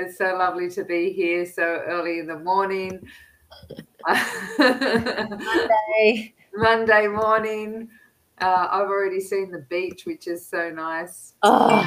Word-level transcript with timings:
It's 0.00 0.16
so 0.16 0.34
lovely 0.36 0.70
to 0.70 0.82
be 0.82 1.12
here 1.12 1.44
so 1.44 1.62
early 1.62 2.20
in 2.20 2.26
the 2.26 2.38
morning. 2.38 3.06
Monday. 4.58 6.34
Monday 6.54 7.06
morning. 7.06 7.88
Uh, 8.40 8.68
I've 8.70 8.88
already 8.88 9.20
seen 9.20 9.50
the 9.50 9.66
beach, 9.68 10.06
which 10.06 10.26
is 10.26 10.46
so 10.46 10.70
nice. 10.70 11.34
Oh, 11.42 11.86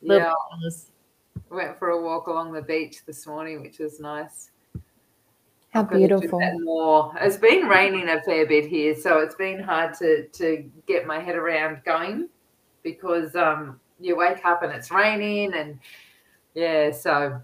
yeah. 0.00 0.32
Went 1.50 1.78
for 1.80 1.88
a 1.90 2.00
walk 2.00 2.28
along 2.28 2.52
the 2.52 2.62
beach 2.62 3.04
this 3.06 3.26
morning, 3.26 3.60
which 3.60 3.80
was 3.80 3.98
nice. 3.98 4.52
How 5.70 5.80
I've 5.80 5.90
got 5.90 5.96
to 5.96 5.98
do 5.98 6.06
beautiful. 6.20 6.40
more. 6.60 7.12
It's 7.20 7.36
been 7.36 7.66
raining 7.66 8.08
a 8.08 8.22
fair 8.22 8.46
bit 8.46 8.66
here, 8.66 8.94
so 8.94 9.18
it's 9.18 9.34
been 9.34 9.60
hard 9.60 9.94
to 9.94 10.28
to 10.28 10.70
get 10.86 11.06
my 11.06 11.18
head 11.18 11.34
around 11.34 11.82
going 11.84 12.28
because 12.84 13.34
um 13.34 13.80
you 13.98 14.16
wake 14.16 14.44
up 14.44 14.62
and 14.62 14.72
it's 14.72 14.90
raining 14.90 15.54
and 15.54 15.78
yeah, 16.54 16.90
so 16.92 17.40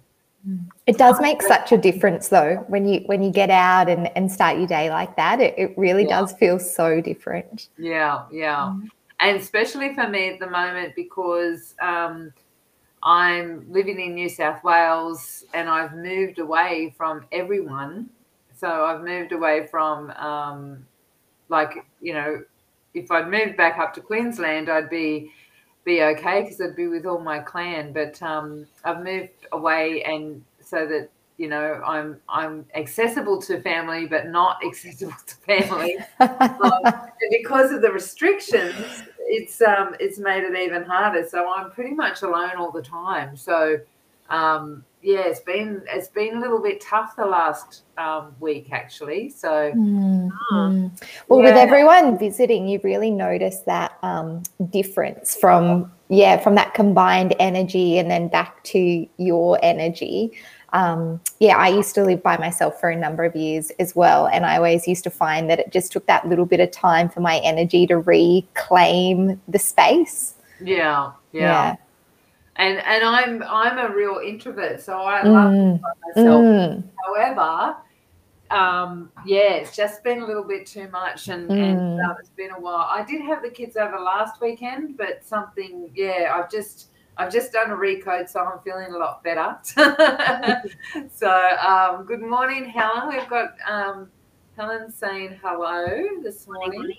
It 0.87 0.97
does 0.97 1.21
make 1.21 1.43
such 1.43 1.73
a 1.73 1.79
difference 1.79 2.29
though 2.29 2.65
when 2.69 2.87
you 2.89 3.01
when 3.07 3.23
you 3.23 3.31
get 3.31 3.51
out 3.51 3.89
and, 3.89 4.11
and 4.17 4.31
start 4.33 4.57
your 4.59 4.67
day 4.67 4.89
like 4.91 5.17
that. 5.17 5.41
It, 5.41 5.55
it 5.59 5.75
really 5.77 6.05
Yeah. 6.05 6.09
does 6.09 6.33
feel 6.33 6.59
so 6.59 7.01
different. 7.01 7.69
yeah, 7.77 8.25
yeah. 8.33 8.73
Mm. 8.73 8.91
And 9.21 9.37
especially 9.39 9.95
for 9.95 10.09
me 10.09 10.31
at 10.31 10.39
the 10.39 10.49
moment 10.51 10.95
because 10.97 11.75
um 11.83 12.33
I'm 13.03 13.67
living 13.71 14.01
in 14.01 14.15
New 14.15 14.29
South 14.29 14.65
Wales 14.65 15.45
and 15.55 15.69
I've 15.69 15.95
moved 15.95 16.39
away 16.41 16.95
from 16.97 17.27
everyone. 17.33 18.11
So 18.55 18.87
I've 18.87 19.03
moved 19.05 19.33
away 19.33 19.67
from 19.69 20.11
um 20.13 20.87
like, 21.49 21.87
you 22.01 22.15
know, 22.15 22.43
if 22.95 23.11
I'd 23.11 23.31
moved 23.31 23.57
back 23.57 23.79
up 23.79 23.95
to 23.95 24.01
Queensland, 24.01 24.69
I'd 24.69 24.91
be 24.91 25.33
be 25.89 26.03
okay 26.03 26.43
because 26.43 26.61
I'd 26.61 26.77
be 26.77 26.87
with 26.87 27.07
all 27.07 27.19
my 27.19 27.39
clan. 27.41 27.93
But 27.93 28.23
um, 28.23 28.67
I've 28.85 29.03
moved 29.03 29.47
away, 29.53 30.03
and 30.05 30.45
so 30.61 30.87
that 30.87 31.09
you 31.39 31.49
know, 31.49 31.81
I'm 31.87 32.21
I'm 32.29 32.67
accessible 32.75 33.41
to 33.43 33.61
family, 33.63 34.07
but 34.07 34.27
not 34.27 34.59
accessible 34.67 35.17
to 35.27 35.35
family. 35.37 35.97
Um, 36.21 36.83
because 37.31 37.71
of 37.73 37.83
the 37.83 37.91
restrictions, 37.91 39.03
it's 39.21 39.63
um, 39.63 39.95
it's 40.01 40.19
made 40.19 40.45
it 40.45 40.57
even 40.57 40.83
harder. 40.83 41.27
So 41.27 41.51
I'm 41.53 41.71
pretty 41.71 41.95
much 41.95 42.23
alone 42.23 42.57
all 42.59 42.71
the 42.71 42.83
time. 42.83 43.37
So 43.37 43.79
um, 44.31 44.85
yeah, 45.01 45.21
it's 45.27 45.41
been 45.41 45.83
it's 45.89 46.09
been 46.09 46.37
a 46.37 46.41
little 46.41 46.61
bit 46.61 46.81
tough 46.81 47.15
the 47.17 47.25
last 47.25 47.85
um, 47.97 48.35
week 48.41 48.73
actually. 48.73 49.31
So 49.31 49.73
Mm. 50.53 51.01
Well, 51.29 51.43
with 51.43 51.57
everyone 51.57 52.19
visiting, 52.19 52.67
you 52.67 52.81
really 52.83 53.11
notice 53.11 53.61
that 53.61 53.97
um, 54.03 54.43
difference 54.71 55.37
from 55.37 55.93
yeah 56.09 56.39
from 56.39 56.55
that 56.57 56.75
combined 56.75 57.35
energy 57.39 57.99
and 57.99 58.11
then 58.11 58.29
back 58.29 58.63
to 58.65 59.07
your 59.19 59.59
energy. 59.63 60.33
Um, 60.73 61.21
yeah, 61.41 61.57
I 61.57 61.69
used 61.69 61.95
to 61.95 62.05
live 62.05 62.23
by 62.23 62.37
myself 62.37 62.79
for 62.79 62.91
a 62.91 62.97
number 62.97 63.25
of 63.25 63.35
years 63.35 63.71
as 63.79 63.97
well, 63.97 64.27
and 64.27 64.45
I 64.45 64.57
always 64.57 64.87
used 64.87 65.05
to 65.05 65.11
find 65.11 65.49
that 65.49 65.61
it 65.61 65.73
just 65.73 65.93
took 65.93 66.07
that 66.07 66.29
little 66.29 66.45
bit 66.45 66.61
of 66.61 66.71
time 66.71 67.09
for 67.09 67.21
my 67.21 67.39
energy 67.39 67.87
to 67.87 67.99
reclaim 67.99 69.41
the 69.49 69.59
space. 69.59 70.35
yeah, 71.33 71.41
yeah. 71.41 71.77
And 72.59 72.79
and 72.79 73.05
I'm 73.05 73.43
I'm 73.45 73.79
a 73.79 73.95
real 73.95 74.21
introvert, 74.25 74.81
so 74.81 74.99
I 74.99 75.23
Yeah. 75.25 75.31
love 75.31 75.53
Mm, 75.53 75.81
myself. 76.07 76.45
mm, 76.45 76.85
However, 77.07 77.77
um, 78.51 79.13
yeah, 79.27 79.53
it's 79.55 79.77
just 79.77 80.03
been 80.03 80.23
a 80.23 80.27
little 80.27 80.43
bit 80.45 80.67
too 80.67 80.89
much, 80.89 81.29
and, 81.29 81.51
and 81.53 81.79
Mm. 81.81 82.05
um, 82.05 82.17
it's 82.21 82.31
been 82.31 82.51
a 82.51 82.61
while. 82.61 82.87
I 82.91 83.05
did 83.05 83.21
have 83.23 83.43
the 83.43 83.51
kids 83.51 83.77
over 83.77 83.99
last 83.99 84.41
weekend, 84.41 84.97
but 84.97 85.25
something, 85.25 85.91
yeah, 85.95 86.33
I've 86.35 86.51
just 86.51 86.91
I've 87.17 87.33
just 87.33 87.53
done 87.53 87.71
a 87.71 87.77
recode, 87.77 88.29
so 88.29 88.41
I'm 88.41 88.61
feeling 88.61 88.93
a 88.93 88.97
lot 88.99 89.23
better. 89.23 89.57
so, 91.13 91.31
um, 91.59 92.05
good 92.07 92.21
morning, 92.23 92.65
Helen. 92.65 93.09
We've 93.09 93.29
got 93.29 93.51
um, 93.69 94.11
Helen 94.57 94.91
saying 94.91 95.39
hello 95.43 96.01
this 96.23 96.47
morning. 96.49 96.93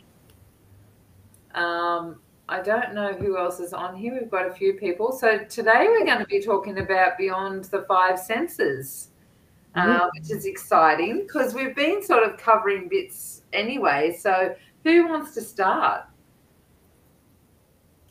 Um, 1.55 2.21
I 2.49 2.61
don't 2.61 2.95
know 2.95 3.14
who 3.14 3.37
else 3.37 3.60
is 3.60 3.73
on 3.73 3.95
here. 3.95 4.17
We've 4.20 4.30
got 4.30 4.48
a 4.48 4.52
few 4.52 4.73
people. 4.73 5.11
So 5.11 5.37
today 5.45 5.86
we're 5.87 6.04
going 6.04 6.17
to 6.17 6.26
be 6.26 6.42
talking 6.42 6.80
about 6.80 7.15
beyond 7.15 7.65
the 7.65 7.83
five 7.87 8.17
senses, 8.17 9.10
uh, 9.76 10.10
which 10.15 10.32
is 10.32 10.48
exciting 10.48 11.21
because 11.27 11.54
we've 11.54 11.76
been 11.76 12.04
sort 12.04 12.23
of 12.23 12.38
covering 12.38 12.89
bits 12.89 13.43
anyway. 13.54 14.17
So 14.20 14.55
who 14.83 15.08
wants 15.08 15.36
to 15.36 15.42
start? 15.42 16.05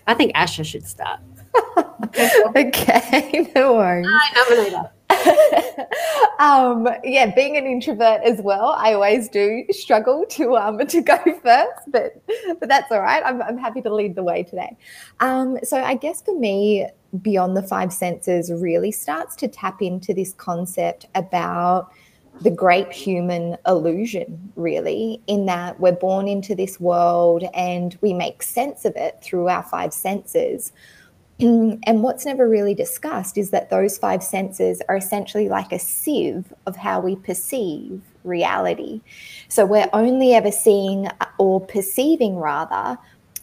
I 0.07 0.15
think 0.15 0.35
Asha 0.37 0.65
should 0.65 0.87
start. 0.87 1.21
okay, 2.57 3.51
no 3.57 3.75
worries. 3.75 4.07
I 4.09 4.45
nominate 4.49 4.73
her. 4.73 4.93
um, 6.39 6.89
yeah, 7.05 7.33
being 7.35 7.57
an 7.57 7.67
introvert 7.67 8.23
as 8.23 8.41
well, 8.41 8.75
I 8.79 8.95
always 8.95 9.29
do 9.29 9.65
struggle 9.71 10.25
to 10.31 10.57
um 10.57 10.79
to 10.87 11.01
go 11.01 11.19
first, 11.43 11.83
but 11.89 12.23
but 12.61 12.69
that's 12.69 12.91
all 12.91 13.01
right. 13.01 13.23
I'm 13.25 13.43
I'm 13.43 13.59
happy 13.59 13.83
to 13.83 13.95
lead 13.95 14.15
the 14.15 14.23
way 14.23 14.43
today. 14.43 14.77
Um, 15.21 15.59
so 15.63 15.83
I 15.83 15.95
guess 15.95 16.23
for 16.23 16.39
me, 16.39 16.87
beyond 17.23 17.57
the 17.57 17.63
five 17.63 17.93
senses 17.93 18.53
really 18.53 18.93
starts 18.93 19.35
to 19.37 19.49
tap 19.49 19.83
into 19.83 20.13
this 20.13 20.33
concept 20.35 21.07
about 21.15 21.93
the 22.41 22.51
great 22.51 22.93
human 22.93 23.57
illusion, 23.67 24.53
really, 24.55 25.21
in 25.27 25.47
that 25.47 25.81
we're 25.81 25.93
born 25.93 26.29
into 26.29 26.55
this 26.55 26.79
world 26.79 27.45
and 27.55 27.99
we 28.01 28.13
make 28.13 28.43
sense 28.43 28.85
of 28.85 28.95
it 28.97 29.19
through 29.23 29.49
our 29.49 29.63
five 29.63 29.93
senses. 29.93 30.73
And 31.41 32.03
what's 32.03 32.27
never 32.27 32.49
really 32.49 32.75
discussed 32.75 33.39
is 33.39 33.51
that 33.51 33.71
those 33.71 33.97
five 33.97 34.25
senses 34.25 34.83
are 34.89 34.97
essentially 34.97 35.49
like 35.49 35.71
a 35.71 35.79
sieve 35.79 36.53
of 36.67 36.75
how 36.75 37.01
we 37.01 37.15
perceive 37.15 38.01
reality. 38.25 39.01
So 39.49 39.65
we're 39.65 39.89
only 39.93 40.35
ever 40.35 40.51
seeing 40.51 41.07
uh, 41.07 41.27
or 41.39 41.61
perceiving, 41.61 42.37
rather, 42.37 42.99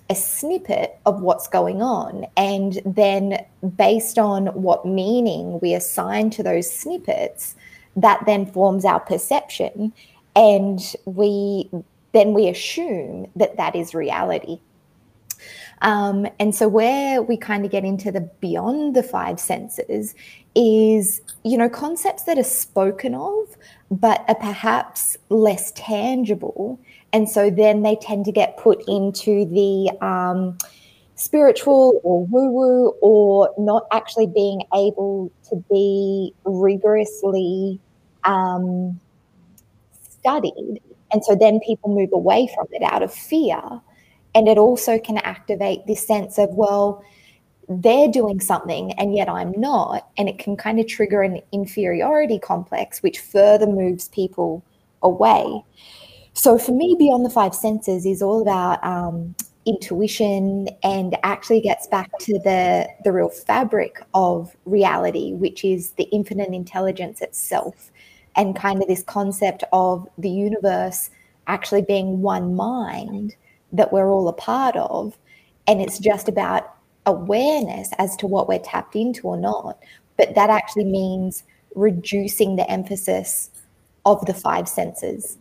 a 0.10 0.16
snippet 0.16 1.00
of 1.06 1.22
what's 1.22 1.48
going 1.48 1.82
on. 1.82 2.26
And 2.36 2.82
then, 2.86 3.46
based 3.78 4.20
on 4.20 4.48
what 4.48 4.86
meaning 4.86 5.60
we 5.62 5.74
assign 5.74 6.32
to 6.32 6.44
those 6.44 6.72
snippets, 6.72 7.56
that 7.96 8.22
then 8.26 8.46
forms 8.46 8.84
our 8.84 9.00
perception. 9.00 9.94
And 10.36 10.82
we 11.06 11.70
then 12.12 12.34
we 12.34 12.48
assume 12.48 13.30
that 13.36 13.58
that 13.58 13.76
is 13.76 13.94
reality. 13.94 14.60
Um, 15.82 16.28
and 16.40 16.56
so, 16.56 16.68
where 16.68 17.22
we 17.22 17.38
kind 17.38 17.66
of 17.66 17.72
get 17.72 17.84
into 17.84 18.12
the 18.12 18.22
beyond 18.40 18.96
the 18.96 19.04
five 19.04 19.40
senses 19.40 20.16
is, 20.56 21.22
you 21.44 21.58
know, 21.58 21.70
concepts 21.70 22.24
that 22.24 22.38
are 22.38 22.44
spoken 22.44 23.14
of, 23.14 23.58
but 23.92 24.24
are 24.28 24.36
perhaps 24.36 25.18
less 25.30 25.72
tangible. 25.74 26.80
And 27.14 27.30
so, 27.30 27.50
then 27.50 27.84
they 27.84 27.96
tend 27.98 28.26
to 28.26 28.32
get 28.32 28.58
put 28.58 28.84
into 28.88 29.46
the 29.46 29.92
um, 30.06 30.58
spiritual 31.16 32.00
or 32.04 32.26
woo 32.26 32.50
woo, 32.50 32.90
or 33.02 33.54
not 33.58 33.86
actually 33.92 34.28
being 34.28 34.62
able 34.74 35.32
to 35.50 35.58
be 35.70 36.34
rigorously 36.46 37.80
um, 38.24 39.00
studied. 40.10 40.82
And 41.12 41.24
so, 41.24 41.36
then 41.36 41.60
people 41.60 41.94
move 41.94 42.12
away 42.14 42.50
from 42.56 42.68
it 42.72 42.82
out 42.82 43.04
of 43.04 43.14
fear 43.14 43.60
and 44.36 44.48
it 44.48 44.58
also 44.58 45.00
can 45.00 45.18
activate 45.20 45.88
this 45.88 46.06
sense 46.06 46.38
of 46.38 46.50
well 46.52 47.04
they're 47.68 48.12
doing 48.12 48.40
something 48.40 48.92
and 48.94 49.16
yet 49.16 49.30
i'm 49.30 49.52
not. 49.60 50.10
And 50.18 50.30
it 50.30 50.38
can 50.40 50.56
kind 50.56 50.80
of 50.80 50.88
trigger 50.88 51.22
an 51.22 51.42
inferiority 51.52 52.40
complex 52.40 53.02
which 53.02 53.20
further 53.20 53.68
moves 53.68 54.08
people 54.10 54.64
away. 55.02 55.64
So 56.34 56.58
for 56.58 56.74
me 56.74 56.96
beyond 57.00 57.26
the 57.26 57.30
five 57.30 57.56
senses 57.56 58.06
is 58.06 58.22
all 58.22 58.42
about 58.42 58.84
um, 58.84 59.36
intuition 59.66 60.68
and 60.84 61.18
actually 61.24 61.62
gets 61.62 61.88
back 61.88 62.12
to 62.20 62.38
the 62.40 62.88
the 63.04 63.12
real 63.12 63.30
fabric 63.30 64.00
of 64.14 64.56
reality 64.66 65.34
which 65.34 65.66
is 65.66 65.92
the 65.92 66.04
infinite 66.12 66.50
intelligence 66.50 67.20
itself 67.20 67.92
and 68.36 68.56
kind 68.56 68.82
of 68.82 68.88
this 68.88 69.02
concept 69.02 69.64
of 69.74 70.08
the 70.20 70.30
universe 70.30 71.10
actually 71.48 71.82
being 71.82 72.22
one 72.22 72.54
mind 72.56 73.36
that 73.76 73.94
we're 73.94 74.10
all 74.10 74.28
a 74.28 74.34
part 74.34 74.76
of. 74.76 75.18
And 75.68 75.82
it's 75.82 76.00
just 76.00 76.28
about 76.28 76.76
awareness 77.06 77.92
as 77.98 78.16
to 78.18 78.28
what 78.28 78.48
we're 78.48 78.60
tapped 78.60 78.96
into 78.96 79.28
or 79.28 79.38
not. 79.38 79.80
But 80.18 80.36
that 80.36 80.50
actually 80.50 80.86
means 80.86 81.44
reducing 81.76 82.56
the 82.56 82.70
emphasis 82.70 83.52
of 84.06 84.26
the 84.26 84.34
five 84.34 84.68
senses. 84.68 85.38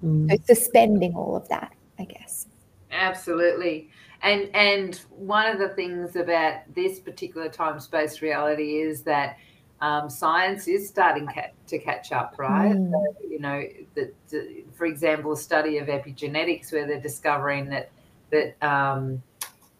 So 0.00 0.06
mm. 0.06 0.46
suspending 0.46 1.14
all 1.14 1.34
of 1.34 1.48
that, 1.48 1.72
I 1.98 2.04
guess. 2.04 2.46
Absolutely. 2.90 3.88
And 4.22 4.48
and 4.54 4.96
one 5.10 5.46
of 5.50 5.58
the 5.58 5.68
things 5.70 6.16
about 6.16 6.62
this 6.74 6.98
particular 6.98 7.48
time 7.48 7.80
space 7.80 8.22
reality 8.22 8.80
is 8.80 9.02
that 9.02 9.38
um, 9.80 10.08
science 10.08 10.68
is 10.68 10.88
starting 10.88 11.26
ca- 11.26 11.52
to 11.66 11.78
catch 11.78 12.12
up, 12.12 12.36
right? 12.38 12.74
Mm. 12.74 12.90
So, 12.90 13.28
you 13.28 13.40
know, 13.40 13.62
the, 13.94 14.12
the, 14.30 14.64
for 14.74 14.86
example, 14.86 15.32
a 15.32 15.36
study 15.36 15.78
of 15.78 15.88
epigenetics 15.88 16.72
where 16.72 16.86
they're 16.86 17.00
discovering 17.00 17.68
that 17.70 17.90
that 18.30 18.56
um, 18.66 19.22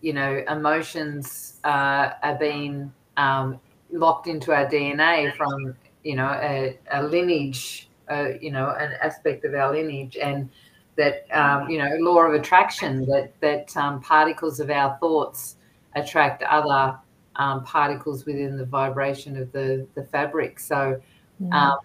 you 0.00 0.12
know 0.12 0.43
emotions 0.49 1.58
uh, 1.64 2.11
are 2.23 2.37
being 2.38 2.93
um, 3.17 3.58
locked 3.91 4.26
into 4.26 4.52
our 4.52 4.67
DNA 4.67 5.35
from 5.37 5.75
you 6.02 6.17
know 6.17 6.29
a, 6.29 6.79
a 6.93 7.02
lineage, 7.02 7.88
uh, 8.11 8.31
you 8.40 8.50
know, 8.50 8.75
an 8.79 8.93
aspect 9.02 9.44
of 9.44 9.55
our 9.55 9.73
lineage, 9.73 10.17
and 10.17 10.50
that 10.97 11.26
um, 11.32 11.69
you 11.70 11.79
know 11.79 11.97
law 12.00 12.20
of 12.20 12.35
attraction 12.35 13.06
that 13.06 13.32
that 13.40 13.76
um, 13.76 14.00
particles 14.00 14.61
of 14.61 14.70
our 14.70 14.97
thoughts 14.99 15.56
attract 15.97 16.43
other 16.43 16.99
um, 17.37 17.65
particles 17.65 18.25
within 18.25 18.57
the 18.57 18.65
vibration 18.65 19.37
of 19.37 19.53
the 19.53 19.87
the 19.95 20.05
fabric. 20.05 20.59
So 20.61 21.01
um, 21.53 21.79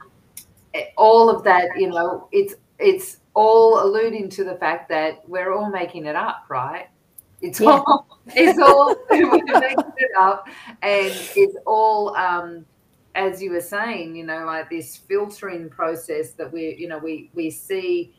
all 0.98 1.30
of 1.30 1.44
that, 1.44 1.69
you 1.78 1.90
know, 1.90 2.28
it's 2.31 2.56
it's 2.78 3.18
all 3.34 3.84
alluding 3.84 4.30
to 4.30 4.44
the 4.44 4.56
fact 4.56 4.90
that 4.90 5.28
we're 5.28 5.54
all 5.54 5.69
making 5.69 6.06
it 6.06 6.16
up, 6.16 6.46
right? 6.50 6.88
It's 7.42 7.60
Yeah. 7.60 7.81
all 7.86 8.07
it's 8.36 8.60
all 8.60 8.96
we're 9.10 9.60
making 9.60 9.94
it 9.98 10.12
up, 10.18 10.48
and 10.81 11.13
it's 11.36 11.57
all 11.66 12.16
um, 12.16 12.66
as 13.16 13.42
you 13.42 13.51
were 13.51 13.62
saying, 13.62 14.16
you 14.16 14.25
know, 14.25 14.46
like 14.46 14.69
this 14.69 14.96
filtering 14.96 15.69
process 15.69 16.34
that 16.34 16.51
we, 16.51 16.75
you 16.78 16.88
know, 16.88 16.98
we 17.00 17.31
we 17.34 17.50
see, 17.50 18.16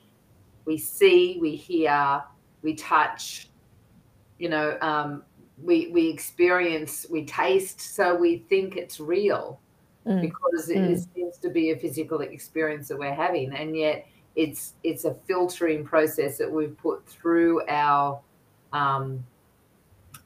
we 0.67 0.77
see, 0.77 1.39
we 1.41 1.55
hear, 1.57 2.23
we 2.63 2.75
touch, 2.75 3.51
you 4.39 4.49
know, 4.49 4.77
um, 4.81 5.23
we 5.63 5.89
we 5.89 6.09
experience, 6.09 7.07
we 7.11 7.25
taste, 7.25 7.81
so 7.81 8.15
we 8.15 8.39
think 8.49 8.77
it's 8.77 9.01
real 9.01 9.61
Mm. 10.07 10.23
because 10.23 10.71
it 10.71 10.79
Mm. 10.79 11.15
seems 11.15 11.37
to 11.39 11.51
be 11.51 11.73
a 11.73 11.77
physical 11.77 12.23
experience 12.23 12.89
that 12.89 12.99
we're 12.99 13.13
having, 13.13 13.53
and 13.53 13.77
yet 13.77 14.07
it's 14.35 14.75
it's 14.83 15.05
a 15.05 15.15
filtering 15.27 15.85
process 15.85 16.39
that 16.39 16.51
we've 16.51 16.77
put 16.79 17.07
through 17.07 17.61
our 17.69 18.19
um, 18.73 19.23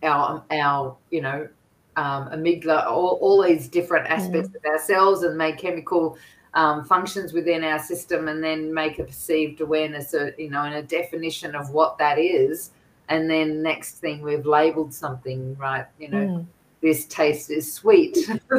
our 0.03 0.45
our 0.51 0.97
you 1.11 1.21
know 1.23 1.49
um, 1.97 2.29
amygdala, 2.31 2.87
all, 2.87 3.19
all 3.21 3.43
these 3.43 3.69
different 3.69 4.07
aspects 4.09 4.51
of 4.55 4.65
ourselves, 4.65 5.23
and 5.23 5.37
make 5.37 5.59
chemical 5.59 6.17
um, 6.55 6.85
functions 6.85 7.33
within 7.33 7.65
our 7.65 7.81
system, 7.81 8.29
and 8.29 8.43
then 8.43 8.73
make 8.73 9.01
a 9.01 9.05
perceived 9.05 9.61
awareness, 9.61 10.15
of, 10.15 10.39
you 10.39 10.51
know, 10.51 10.63
and 10.63 10.75
a 10.75 10.83
definition 10.83 11.55
of 11.57 11.71
what 11.71 11.99
that 11.99 12.19
is. 12.19 12.71
And 13.09 13.29
then 13.29 13.63
next 13.63 13.99
thing 13.99 14.23
we've 14.23 14.47
labeled 14.47 14.95
something, 14.95 15.57
right? 15.59 15.87
You 15.99 16.09
know, 16.09 16.19
Mm. 16.19 16.47
this 16.81 17.05
taste 17.07 17.51
is 17.51 17.71
sweet. 17.73 18.15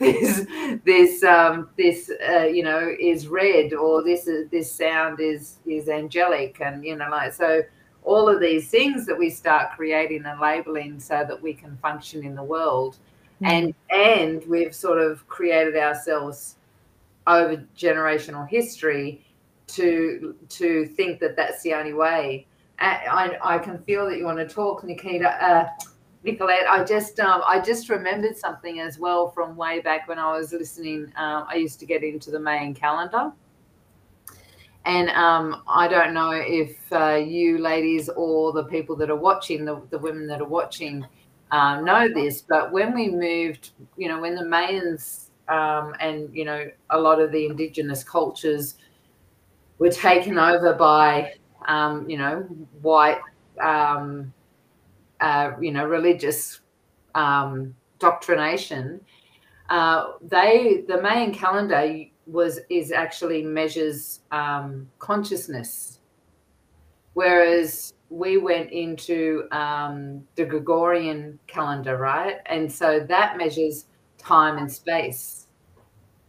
this 0.00 0.46
this 0.84 1.22
um, 1.24 1.70
this 1.76 2.10
uh, 2.28 2.44
you 2.44 2.62
know 2.62 2.94
is 3.00 3.26
red, 3.28 3.72
or 3.72 4.02
this 4.02 4.26
is 4.26 4.48
this 4.50 4.70
sound 4.72 5.20
is 5.20 5.56
is 5.66 5.88
angelic, 5.88 6.60
and 6.60 6.84
you 6.84 6.96
know 6.96 7.08
like 7.10 7.32
so. 7.32 7.62
All 8.06 8.28
of 8.28 8.38
these 8.38 8.68
things 8.68 9.06
that 9.06 9.18
we 9.18 9.30
start 9.30 9.70
creating 9.76 10.26
and 10.26 10.38
labeling 10.38 11.00
so 11.00 11.24
that 11.26 11.40
we 11.40 11.54
can 11.54 11.74
function 11.78 12.22
in 12.22 12.34
the 12.34 12.42
world, 12.42 12.98
and 13.40 13.74
and 13.88 14.44
we've 14.46 14.74
sort 14.74 14.98
of 14.98 15.26
created 15.26 15.74
ourselves 15.74 16.56
over 17.26 17.64
generational 17.78 18.46
history 18.46 19.24
to 19.68 20.34
to 20.50 20.84
think 20.84 21.18
that 21.20 21.34
that's 21.34 21.62
the 21.62 21.72
only 21.72 21.94
way. 21.94 22.46
I, 22.78 23.36
I, 23.42 23.58
can 23.58 23.78
feel 23.78 24.06
that 24.08 24.18
you 24.18 24.24
want 24.24 24.38
to 24.38 24.48
talk, 24.52 24.84
Nikita. 24.84 25.44
Uh, 25.44 25.68
Nicolette, 26.24 26.66
I 26.68 26.82
just 26.84 27.20
um, 27.20 27.42
I 27.46 27.60
just 27.60 27.88
remembered 27.88 28.36
something 28.36 28.80
as 28.80 28.98
well 28.98 29.30
from 29.30 29.56
way 29.56 29.80
back 29.80 30.08
when 30.08 30.18
I 30.18 30.36
was 30.36 30.52
listening. 30.52 31.12
Um, 31.16 31.44
I 31.48 31.56
used 31.56 31.78
to 31.80 31.86
get 31.86 32.02
into 32.02 32.30
the 32.30 32.40
Mayan 32.40 32.74
calendar, 32.74 33.30
and 34.86 35.10
um, 35.10 35.62
I 35.68 35.86
don't 35.86 36.14
know 36.14 36.30
if 36.32 36.76
uh, 36.92 37.16
you 37.16 37.58
ladies 37.58 38.08
or 38.08 38.52
the 38.52 38.64
people 38.64 38.96
that 38.96 39.10
are 39.10 39.16
watching, 39.16 39.64
the, 39.64 39.82
the 39.90 39.98
women 39.98 40.26
that 40.28 40.40
are 40.40 40.48
watching, 40.48 41.06
uh, 41.50 41.80
know 41.82 42.08
this. 42.12 42.40
But 42.40 42.72
when 42.72 42.94
we 42.94 43.10
moved, 43.10 43.72
you 43.98 44.08
know, 44.08 44.20
when 44.20 44.34
the 44.34 44.44
Mayans 44.44 45.28
um, 45.48 45.94
and 46.00 46.34
you 46.34 46.44
know 46.44 46.70
a 46.90 46.98
lot 46.98 47.20
of 47.20 47.32
the 47.32 47.46
indigenous 47.46 48.02
cultures 48.02 48.76
were 49.78 49.90
taken 49.90 50.38
over 50.38 50.72
by 50.72 51.34
um, 51.66 52.08
you 52.08 52.18
know 52.18 52.40
white 52.82 53.20
um, 53.62 54.32
uh, 55.20 55.52
you 55.60 55.72
know 55.72 55.84
religious 55.84 56.60
um, 57.14 57.74
doctrination 57.98 59.00
uh, 59.70 60.12
they 60.22 60.84
the 60.88 61.00
Mayan 61.00 61.32
calendar 61.32 62.04
was 62.26 62.60
is 62.68 62.92
actually 62.92 63.42
measures 63.42 64.20
um, 64.30 64.88
consciousness. 64.98 66.00
Whereas 67.14 67.94
we 68.10 68.38
went 68.38 68.72
into 68.72 69.44
um, 69.52 70.26
the 70.34 70.44
Gregorian 70.44 71.38
calendar 71.46 71.96
right? 71.96 72.38
And 72.46 72.70
so 72.70 73.00
that 73.00 73.36
measures 73.36 73.86
time 74.18 74.58
and 74.58 74.70
space. 74.70 75.40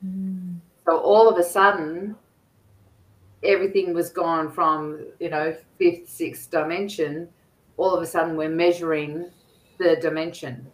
Mm. 0.06 0.60
so 0.86 0.98
all 0.98 1.28
of 1.30 1.38
a 1.40 1.44
sudden 1.44 2.16
everything 3.44 3.94
was 3.94 4.10
gone 4.10 4.52
from 4.52 5.00
you 5.20 5.30
know 5.30 5.56
fifth 5.78 6.10
sixth 6.10 6.50
dimension 6.50 7.28
all 7.78 7.94
of 7.94 8.02
a 8.02 8.06
sudden 8.06 8.36
we're 8.38 8.50
measuring 8.50 9.30
the 9.78 9.98
dimension 10.02 10.66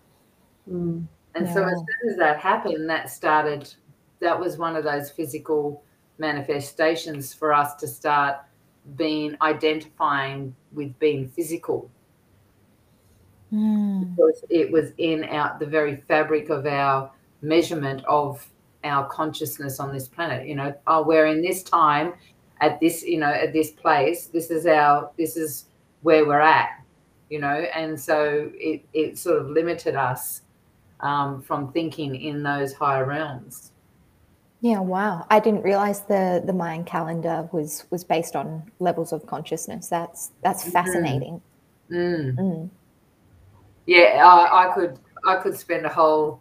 Mm. 0.69 1.07
and 1.33 1.47
so 1.49 1.63
as 1.63 1.73
soon 1.77 2.11
as 2.11 2.17
that 2.17 2.37
happened 2.39 2.87
that 2.87 3.09
started 3.09 3.73
that 4.19 4.39
was 4.39 4.59
one 4.59 4.75
of 4.75 4.83
those 4.83 5.09
physical 5.09 5.83
manifestations 6.19 7.33
for 7.33 7.51
us 7.51 7.73
to 7.75 7.87
start 7.87 8.37
being 8.95 9.35
identifying 9.41 10.55
with 10.71 10.97
being 10.99 11.27
physical 11.27 11.89
Mm. 13.51 14.15
because 14.15 14.45
it 14.49 14.71
was 14.71 14.91
in 14.97 15.23
out 15.25 15.59
the 15.59 15.65
very 15.65 15.97
fabric 16.07 16.49
of 16.49 16.65
our 16.67 17.11
measurement 17.41 18.03
of 18.07 18.47
our 18.83 19.07
consciousness 19.09 19.79
on 19.79 19.91
this 19.91 20.07
planet 20.07 20.47
you 20.47 20.55
know 20.55 20.73
oh 20.87 21.03
we're 21.03 21.25
in 21.25 21.41
this 21.41 21.63
time 21.63 22.13
at 22.61 22.79
this 22.79 23.03
you 23.03 23.17
know 23.17 23.31
at 23.31 23.51
this 23.53 23.71
place 23.71 24.27
this 24.27 24.49
is 24.51 24.65
our 24.65 25.11
this 25.17 25.35
is 25.35 25.65
where 26.03 26.25
we're 26.25 26.39
at 26.39 26.69
you 27.29 27.39
know 27.39 27.65
and 27.75 27.99
so 27.99 28.49
it 28.55 28.83
it 28.93 29.17
sort 29.17 29.39
of 29.41 29.49
limited 29.49 29.95
us 29.95 30.41
um, 31.01 31.41
from 31.41 31.71
thinking 31.71 32.15
in 32.15 32.43
those 32.43 32.73
higher 32.73 33.05
realms 33.05 33.71
Yeah, 34.63 34.79
wow. 34.79 35.25
I 35.31 35.39
didn't 35.39 35.63
realize 35.63 36.01
the 36.05 36.43
the 36.45 36.53
Mayan 36.53 36.83
calendar 36.83 37.49
was 37.51 37.85
was 37.89 38.03
based 38.05 38.35
on 38.35 38.61
levels 38.79 39.11
of 39.11 39.25
consciousness. 39.25 39.89
That's 39.89 40.31
that's 40.43 40.63
Mhm. 40.65 40.71
fascinating. 40.71 41.41
mm. 41.89 42.37
Mm. 42.37 42.69
yeah 43.87 44.21
I, 44.23 44.69
I 44.69 44.73
could 44.75 44.93
i 45.25 45.35
could 45.41 45.57
spend 45.57 45.85
a 45.85 45.89
whole 45.89 46.39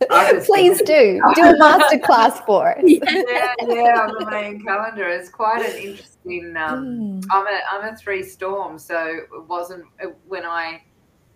Please 0.46 0.80
do 0.82 1.20
do 1.34 1.42
a 1.42 1.58
master 1.58 1.98
class 1.98 2.40
for 2.46 2.76
us. 2.78 2.84
yeah 2.86 3.00
yeah 3.66 4.06
on 4.06 4.14
the 4.18 4.26
Mayan 4.30 4.62
calendar 4.62 5.08
it's 5.08 5.28
quite 5.28 5.64
an 5.64 5.76
interesting 5.76 6.56
um, 6.56 6.98
Mm. 6.98 7.24
I'm 7.30 7.46
a 7.46 7.60
I'm 7.70 7.94
a 7.94 7.96
three 7.96 8.22
storm, 8.22 8.78
so 8.78 8.96
it 9.06 9.44
wasn't 9.46 9.84
when 10.26 10.44
I 10.44 10.82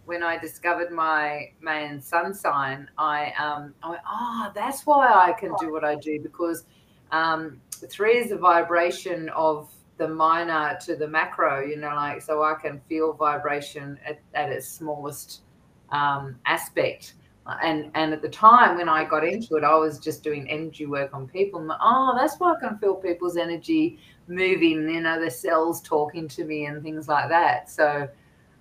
when 0.05 0.23
I 0.23 0.37
discovered 0.39 0.91
my 0.91 1.51
Mayan 1.61 2.01
sun 2.01 2.35
sign. 2.35 2.89
I 2.99 3.33
um 3.39 3.75
I 3.83 3.91
went, 3.91 4.03
oh, 4.09 4.53
that's 4.55 4.87
why 4.87 5.09
I 5.09 5.33
can 5.33 5.53
do 5.61 5.73
what 5.73 5.85
I 5.85 5.95
do 5.97 6.21
because 6.21 6.65
um, 7.11 7.61
three 7.89 8.17
is 8.19 8.31
the 8.31 8.37
vibration 8.39 9.29
of 9.31 9.71
the 9.99 10.09
minor 10.09 10.79
to 10.83 10.97
the 10.97 11.07
macro. 11.07 11.61
You 11.65 11.77
know, 11.77 11.95
like 11.95 12.23
so 12.23 12.43
I 12.43 12.55
can 12.61 12.81
feel 12.89 13.13
vibration 13.13 13.99
at, 14.07 14.19
at 14.35 14.51
its 14.51 14.69
smallest 14.69 15.43
um, 15.91 16.37
aspect. 16.47 17.15
And 17.63 17.91
and 17.95 18.13
at 18.13 18.23
the 18.23 18.29
time 18.29 18.77
when 18.77 18.89
I 18.89 19.05
got 19.05 19.25
into 19.25 19.57
it, 19.57 19.65
I 19.65 19.75
was 19.75 19.99
just 19.99 20.23
doing 20.23 20.49
energy 20.49 20.87
work 20.87 21.13
on 21.13 21.27
people. 21.27 21.61
And, 21.61 21.73
oh, 21.81 22.15
that's 22.17 22.37
why 22.39 22.55
I 22.55 22.61
can 22.61 22.79
feel 22.79 22.95
people's 22.95 23.37
energy 23.37 23.99
moving, 24.29 24.89
you 24.89 25.01
know, 25.01 25.23
the 25.23 25.31
cells 25.31 25.81
talking 25.81 26.29
to 26.29 26.45
me 26.45 26.67
and 26.67 26.83
things 26.83 27.09
like 27.09 27.29
that. 27.29 27.69
So 27.69 28.09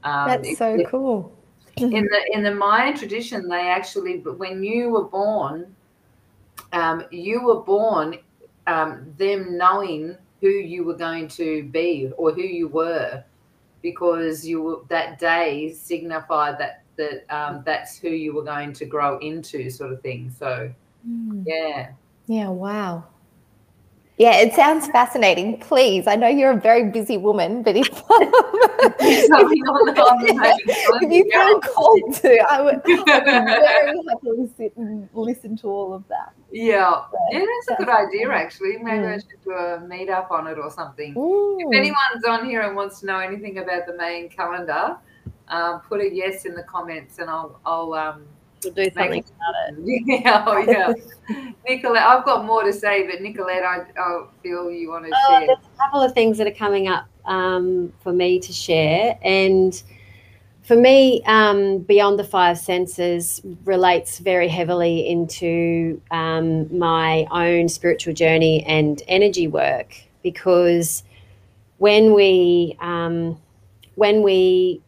um, 0.03 0.27
That's 0.27 0.49
it- 0.49 0.57
so 0.57 0.83
cool. 0.85 1.31
in 1.77 1.89
the 1.91 2.29
in 2.33 2.43
the 2.43 2.53
Mayan 2.53 2.97
tradition, 2.97 3.47
they 3.47 3.67
actually, 3.69 4.17
when 4.17 4.63
you 4.63 4.89
were 4.89 5.03
born, 5.05 5.75
um, 6.73 7.05
you 7.11 7.43
were 7.43 7.61
born 7.61 8.17
um, 8.67 9.13
them 9.17 9.57
knowing 9.57 10.17
who 10.41 10.49
you 10.49 10.83
were 10.83 10.95
going 10.95 11.27
to 11.27 11.63
be 11.65 12.11
or 12.17 12.31
who 12.31 12.41
you 12.41 12.67
were, 12.67 13.23
because 13.81 14.45
you 14.45 14.61
were, 14.61 14.77
that 14.89 15.19
day 15.19 15.71
signified 15.71 16.57
that 16.57 16.80
that 17.01 17.25
um, 17.35 17.63
that's 17.65 17.97
who 17.97 18.09
you 18.09 18.33
were 18.35 18.43
going 18.43 18.73
to 18.73 18.85
grow 18.85 19.17
into, 19.19 19.69
sort 19.69 19.91
of 19.91 20.01
thing. 20.01 20.29
So 20.37 20.71
Mm. 21.07 21.43
yeah, 21.47 21.89
Yeah, 22.27 22.49
wow. 22.49 23.03
Yeah, 24.17 24.35
it 24.37 24.53
sounds 24.53 24.85
fascinating. 24.89 25.59
Please, 25.59 26.05
I 26.05 26.15
know 26.15 26.27
you're 26.27 26.51
a 26.51 26.61
very 26.61 26.91
busy 26.91 27.17
woman, 27.17 27.63
but 27.63 27.75
if, 27.75 27.87
Something 29.25 29.63
on 29.67 29.85
the- 29.95 30.01
on 30.01 30.25
the 30.25 30.33
Mayan 30.35 30.57
if 30.67 31.11
you 31.11 31.23
calendar, 31.31 31.61
feel 31.65 31.73
called 31.73 32.13
to, 32.21 32.37
I 32.51 32.61
would 32.61 32.81
yeah. 33.07 33.23
very 33.25 33.97
happily 34.09 34.47
sit 34.55 34.77
and 34.77 35.09
listen 35.13 35.57
to 35.57 35.67
all 35.69 35.91
of 35.93 36.07
that. 36.09 36.33
Yeah, 36.51 37.01
So, 37.11 37.17
yeah, 37.31 37.39
that's 37.67 37.79
a 37.81 37.83
good 37.83 37.89
idea. 37.93 38.29
Actually, 38.31 38.77
maybe 38.77 39.05
I 39.05 39.17
Mm. 39.17 39.21
should 39.21 39.41
do 39.43 39.51
a 39.53 39.79
meetup 39.79 40.29
on 40.29 40.45
it 40.47 40.59
or 40.59 40.69
something. 40.69 41.13
If 41.17 41.75
anyone's 41.75 42.25
on 42.27 42.45
here 42.45 42.61
and 42.61 42.75
wants 42.75 42.99
to 42.99 43.07
know 43.07 43.17
anything 43.19 43.57
about 43.57 43.87
the 43.87 43.95
Mayan 43.95 44.29
calendar, 44.29 44.97
um, 45.51 45.81
put 45.81 46.01
a 46.01 46.09
yes 46.11 46.45
in 46.45 46.55
the 46.55 46.63
comments, 46.63 47.19
and 47.19 47.29
I'll 47.29 47.59
I'll 47.65 47.93
um, 47.93 48.25
We'll 48.63 48.73
do 48.73 48.89
something 48.91 49.23
about 49.23 49.77
it. 49.79 50.01
Yeah, 50.05 50.43
oh, 50.45 50.57
yeah. 50.59 50.93
Nicolette, 51.67 52.03
I've 52.03 52.25
got 52.25 52.45
more 52.45 52.63
to 52.63 52.73
say, 52.73 53.07
but 53.07 53.21
Nicolette, 53.21 53.63
I, 53.63 53.85
I 53.97 54.25
feel 54.43 54.69
you 54.71 54.89
want 54.89 55.05
to 55.05 55.11
Oh, 55.13 55.29
share. 55.29 55.47
there's 55.47 55.59
a 55.59 55.77
couple 55.81 56.01
of 56.01 56.13
things 56.13 56.37
that 56.37 56.47
are 56.47 56.51
coming 56.51 56.87
up 56.87 57.07
um, 57.25 57.91
for 58.01 58.13
me 58.13 58.39
to 58.39 58.53
share. 58.53 59.17
And 59.23 59.81
for 60.63 60.75
me, 60.75 61.23
um, 61.25 61.79
Beyond 61.79 62.19
the 62.19 62.23
Five 62.23 62.59
Senses 62.59 63.41
relates 63.65 64.19
very 64.19 64.47
heavily 64.47 65.09
into 65.09 65.99
um, 66.11 66.77
my 66.77 67.25
own 67.31 67.67
spiritual 67.67 68.13
journey 68.13 68.63
and 68.65 69.01
energy 69.07 69.47
work 69.47 69.95
because 70.21 71.03
when 71.79 72.13
we 72.13 72.77
um, 72.79 73.39
when 73.95 74.21
we 74.21 74.81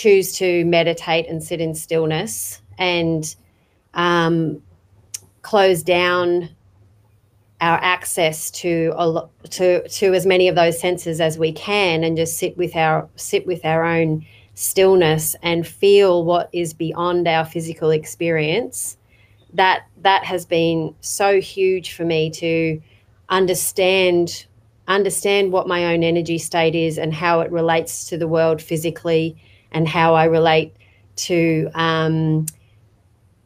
choose 0.00 0.32
to 0.32 0.64
meditate 0.64 1.28
and 1.28 1.42
sit 1.42 1.60
in 1.60 1.74
stillness 1.74 2.62
and 2.78 3.36
um, 3.92 4.62
close 5.42 5.82
down 5.82 6.48
our 7.60 7.78
access 7.82 8.50
to 8.50 8.94
a 8.96 9.28
to 9.50 9.86
to 9.88 10.14
as 10.14 10.24
many 10.24 10.48
of 10.48 10.54
those 10.54 10.80
senses 10.80 11.20
as 11.20 11.38
we 11.38 11.52
can 11.52 12.02
and 12.02 12.16
just 12.16 12.38
sit 12.38 12.56
with 12.56 12.74
our 12.74 13.06
sit 13.16 13.46
with 13.46 13.62
our 13.66 13.84
own 13.84 14.24
stillness 14.54 15.36
and 15.42 15.66
feel 15.66 16.24
what 16.24 16.48
is 16.52 16.72
beyond 16.72 17.28
our 17.28 17.44
physical 17.44 17.90
experience. 17.90 18.96
That 19.52 19.86
that 20.00 20.24
has 20.24 20.46
been 20.46 20.94
so 21.02 21.42
huge 21.42 21.92
for 21.92 22.06
me 22.06 22.30
to 22.30 22.80
understand 23.28 24.46
understand 24.88 25.52
what 25.52 25.68
my 25.68 25.92
own 25.92 26.02
energy 26.02 26.38
state 26.38 26.74
is 26.74 26.96
and 26.96 27.12
how 27.12 27.40
it 27.40 27.52
relates 27.52 28.06
to 28.06 28.16
the 28.16 28.26
world 28.26 28.62
physically 28.62 29.36
and 29.72 29.86
how 29.88 30.14
I 30.14 30.24
relate 30.24 30.74
to 31.16 31.70
um, 31.74 32.46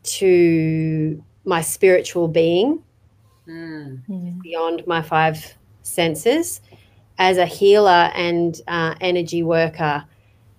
to 0.04 1.22
my 1.44 1.60
spiritual 1.60 2.28
being 2.28 2.82
Mm. 3.46 4.40
beyond 4.42 4.86
my 4.86 5.02
five 5.02 5.54
senses 5.82 6.62
as 7.18 7.36
a 7.36 7.44
healer 7.44 8.10
and 8.14 8.58
uh, 8.66 8.94
energy 9.02 9.42
worker 9.42 10.02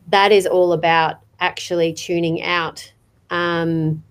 that 0.08 0.32
is 0.32 0.46
all 0.46 0.72
about 0.74 1.20
actually 1.40 1.94
tuning 1.94 2.44
out 2.44 2.94
um, 3.32 4.04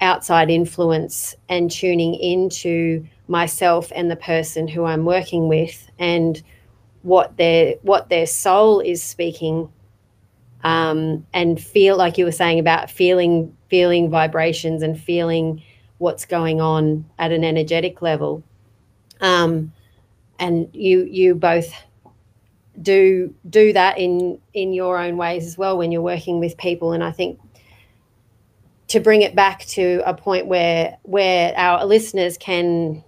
outside 0.00 0.50
influence 0.50 1.36
and 1.48 1.70
tuning 1.70 2.14
into 2.14 3.06
myself 3.28 3.92
and 3.94 4.10
the 4.10 4.16
person 4.16 4.66
who 4.66 4.84
i'm 4.84 5.04
working 5.04 5.46
with 5.46 5.88
and 6.00 6.42
what 7.02 7.36
their 7.36 7.74
what 7.82 8.08
their 8.08 8.26
soul 8.26 8.80
is 8.80 9.00
speaking 9.02 9.70
um, 10.64 11.26
and 11.32 11.60
feel 11.60 11.96
like 11.96 12.18
you 12.18 12.24
were 12.24 12.32
saying 12.32 12.58
about 12.58 12.90
feeling 12.90 13.56
feeling 13.68 14.10
vibrations 14.10 14.82
and 14.82 15.00
feeling 15.00 15.62
what's 15.98 16.24
going 16.24 16.60
on 16.60 17.04
at 17.18 17.30
an 17.30 17.44
energetic 17.44 18.02
level. 18.02 18.42
Um, 19.20 19.72
and 20.38 20.68
you 20.72 21.04
you 21.04 21.34
both 21.34 21.72
do 22.80 23.34
do 23.48 23.72
that 23.72 23.98
in 23.98 24.40
in 24.54 24.72
your 24.72 24.98
own 24.98 25.16
ways 25.16 25.46
as 25.46 25.58
well 25.58 25.76
when 25.76 25.92
you're 25.92 26.02
working 26.02 26.40
with 26.40 26.56
people. 26.56 26.92
And 26.92 27.04
i 27.04 27.12
think 27.12 27.38
to 28.90 28.98
bring 28.98 29.22
it 29.22 29.36
back 29.36 29.64
to 29.66 30.02
a 30.04 30.12
point 30.12 30.46
where 30.46 30.98
where 31.02 31.54
our 31.56 31.84
listeners 31.86 32.36
can 32.36 33.04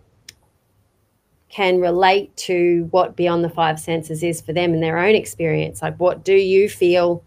can 1.49 1.81
relate 1.81 2.35
to 2.37 2.87
what 2.93 3.17
beyond 3.17 3.45
the 3.45 3.49
five 3.49 3.81
senses 3.81 4.23
is 4.23 4.41
for 4.41 4.53
them 4.53 4.75
in 4.75 4.81
their 4.81 4.99
own 4.99 5.17
experience 5.17 5.83
like 5.83 5.99
what 5.99 6.25
do 6.25 6.35
you 6.35 6.69
feel 6.69 7.25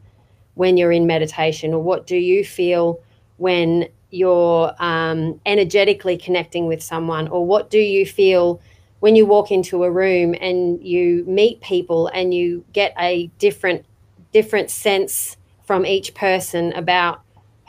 when 0.55 0.77
you're 0.77 0.91
in 0.91 1.05
meditation 1.05 1.73
or 1.73 1.81
what 1.81 2.07
do 2.07 2.17
you 2.17 2.43
feel 2.43 2.99
when 3.37 3.87
you're 4.09 4.73
um, 4.79 5.39
energetically 5.45 6.17
connecting 6.17 6.65
with 6.65 6.81
someone 6.81 7.27
or 7.27 7.45
what 7.45 7.69
do 7.69 7.79
you 7.79 8.05
feel 8.05 8.59
when 9.01 9.15
you 9.15 9.25
walk 9.25 9.51
into 9.51 9.83
a 9.83 9.91
room 9.91 10.33
and 10.39 10.81
you 10.81 11.23
meet 11.27 11.61
people 11.61 12.07
and 12.07 12.33
you 12.33 12.63
get 12.73 12.93
a 12.99 13.27
different 13.39 13.85
different 14.31 14.69
sense 14.69 15.37
from 15.65 15.85
each 15.85 16.13
person 16.13 16.71
about 16.73 17.21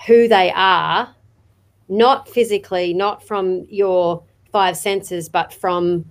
who 0.06 0.28
they 0.28 0.50
are 0.52 1.14
not 1.88 2.28
physically 2.28 2.94
not 2.94 3.22
from 3.22 3.66
your 3.68 4.22
five 4.52 4.76
senses 4.76 5.28
but 5.28 5.52
from 5.52 6.04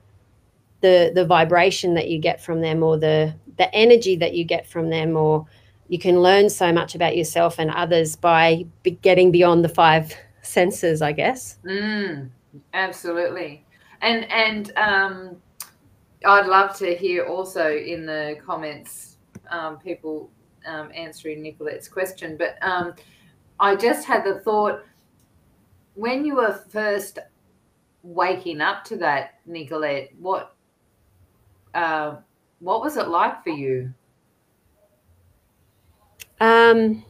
the 0.82 1.12
the 1.16 1.26
vibration 1.26 1.94
that 1.94 2.10
you 2.10 2.20
get 2.20 2.42
from 2.42 2.62
them 2.62 2.84
or 2.84 2.98
the 2.98 3.34
the 3.58 3.74
energy 3.74 4.16
that 4.16 4.34
you 4.34 4.44
get 4.44 4.68
from 4.68 4.90
them 4.90 5.16
or 5.16 5.46
you 5.88 6.00
can 6.00 6.22
learn 6.22 6.50
so 6.50 6.72
much 6.72 6.96
about 6.96 7.16
yourself 7.16 7.60
and 7.60 7.70
others 7.72 8.16
by 8.16 8.66
be 8.84 8.92
getting 8.92 9.32
beyond 9.32 9.64
the 9.64 9.70
five 9.70 10.14
senses 10.42 11.02
i 11.02 11.12
guess 11.12 11.58
Mm, 11.66 12.30
absolutely. 12.74 13.66
And 14.02 14.32
and 14.32 14.72
um, 14.78 15.38
I'd 16.26 16.48
love 16.48 16.76
to 16.78 16.96
hear 16.96 17.26
also 17.26 17.76
in 17.76 18.06
the 18.06 18.38
comments 18.46 19.18
um, 19.50 19.78
people 19.80 20.30
um, 20.66 20.92
answering 20.94 21.42
Nicolette's 21.42 21.88
question. 21.88 22.38
But 22.38 22.58
um, 22.62 22.94
I 23.60 23.76
just 23.76 24.06
had 24.06 24.24
the 24.24 24.40
thought 24.40 24.84
when 25.96 26.26
you 26.26 26.36
were 26.36 26.64
first 26.70 27.20
waking 28.04 28.62
up 28.62 28.84
to 28.86 28.98
that, 28.98 29.40
Nicolette, 29.46 30.12
what 30.20 30.56
uh, 31.74 32.18
what 32.60 32.82
was 32.82 32.98
it 32.98 33.08
like 33.08 33.44
for 33.44 33.50
you? 33.50 33.94
Um, 36.40 37.04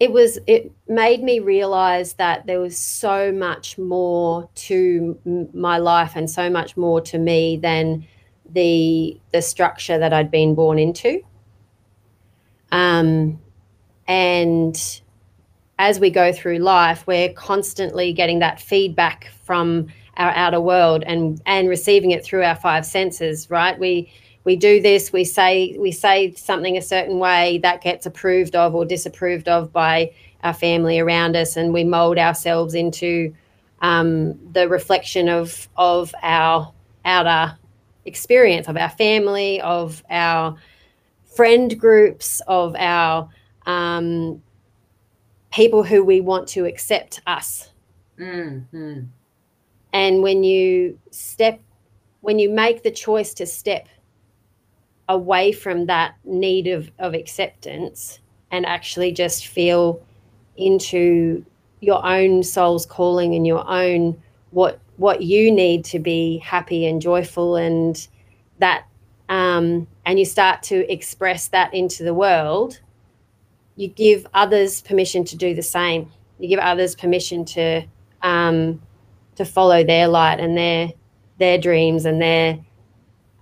it 0.00 0.12
was. 0.12 0.38
It 0.46 0.72
made 0.88 1.22
me 1.22 1.38
realize 1.38 2.14
that 2.14 2.46
there 2.46 2.60
was 2.60 2.76
so 2.76 3.30
much 3.30 3.78
more 3.78 4.48
to 4.54 5.18
m- 5.24 5.48
my 5.54 5.78
life 5.78 6.12
and 6.16 6.28
so 6.28 6.50
much 6.50 6.76
more 6.76 7.00
to 7.02 7.18
me 7.18 7.56
than 7.56 8.06
the 8.50 9.18
the 9.32 9.40
structure 9.40 9.98
that 9.98 10.12
I'd 10.12 10.30
been 10.30 10.54
born 10.54 10.78
into. 10.78 11.20
Um, 12.72 13.40
and 14.08 15.00
as 15.78 16.00
we 16.00 16.10
go 16.10 16.32
through 16.32 16.58
life, 16.58 17.06
we're 17.06 17.32
constantly 17.32 18.12
getting 18.12 18.40
that 18.40 18.60
feedback 18.60 19.30
from 19.44 19.86
our 20.16 20.30
outer 20.32 20.60
world 20.60 21.04
and 21.06 21.40
and 21.46 21.68
receiving 21.68 22.10
it 22.10 22.24
through 22.24 22.42
our 22.42 22.56
five 22.56 22.84
senses. 22.84 23.48
Right? 23.48 23.78
We 23.78 24.12
we 24.44 24.56
do 24.56 24.80
this 24.80 25.12
we 25.12 25.24
say 25.24 25.76
we 25.78 25.90
say 25.90 26.32
something 26.34 26.76
a 26.76 26.82
certain 26.82 27.18
way 27.18 27.58
that 27.58 27.82
gets 27.82 28.06
approved 28.06 28.54
of 28.54 28.74
or 28.74 28.84
disapproved 28.84 29.48
of 29.48 29.72
by 29.72 30.12
our 30.42 30.54
family 30.54 31.00
around 31.00 31.34
us 31.34 31.56
and 31.56 31.72
we 31.72 31.84
mold 31.84 32.18
ourselves 32.18 32.74
into 32.74 33.34
um, 33.80 34.38
the 34.52 34.68
reflection 34.68 35.28
of 35.28 35.68
of 35.76 36.14
our 36.22 36.72
outer 37.04 37.56
experience 38.04 38.68
of 38.68 38.76
our 38.76 38.90
family 38.90 39.60
of 39.62 40.02
our 40.10 40.56
friend 41.34 41.78
groups 41.78 42.40
of 42.46 42.76
our 42.76 43.28
um, 43.66 44.42
people 45.52 45.82
who 45.82 46.04
we 46.04 46.20
want 46.20 46.48
to 46.48 46.64
accept 46.64 47.20
us. 47.26 47.70
Mm, 48.18 48.64
mm, 48.72 49.06
and 49.92 50.22
when 50.22 50.44
you 50.44 50.98
step 51.10 51.60
when 52.20 52.38
you 52.38 52.48
make 52.48 52.82
the 52.82 52.90
choice 52.90 53.34
to 53.34 53.46
step 53.46 53.88
away 55.08 55.52
from 55.52 55.86
that 55.86 56.14
need 56.24 56.66
of, 56.66 56.90
of 56.98 57.14
acceptance 57.14 58.20
and 58.50 58.64
actually 58.64 59.12
just 59.12 59.46
feel 59.46 60.00
into 60.56 61.44
your 61.80 62.04
own 62.04 62.42
soul's 62.42 62.86
calling 62.86 63.34
and 63.34 63.46
your 63.46 63.68
own 63.68 64.20
what 64.50 64.78
what 64.96 65.22
you 65.22 65.50
need 65.50 65.84
to 65.84 65.98
be 65.98 66.38
happy 66.38 66.86
and 66.86 67.02
joyful 67.02 67.56
and 67.56 68.06
that 68.58 68.86
um, 69.28 69.86
and 70.06 70.18
you 70.18 70.24
start 70.24 70.62
to 70.62 70.90
express 70.90 71.48
that 71.48 71.74
into 71.74 72.04
the 72.04 72.14
world 72.14 72.80
you 73.76 73.88
give 73.88 74.26
others 74.34 74.82
permission 74.82 75.24
to 75.24 75.36
do 75.36 75.54
the 75.54 75.62
same. 75.62 76.10
You 76.38 76.48
give 76.48 76.60
others 76.60 76.94
permission 76.94 77.44
to 77.46 77.82
um, 78.22 78.80
to 79.36 79.44
follow 79.44 79.84
their 79.84 80.08
light 80.08 80.40
and 80.40 80.56
their 80.56 80.92
their 81.38 81.58
dreams 81.58 82.04
and 82.04 82.20
their 82.20 82.58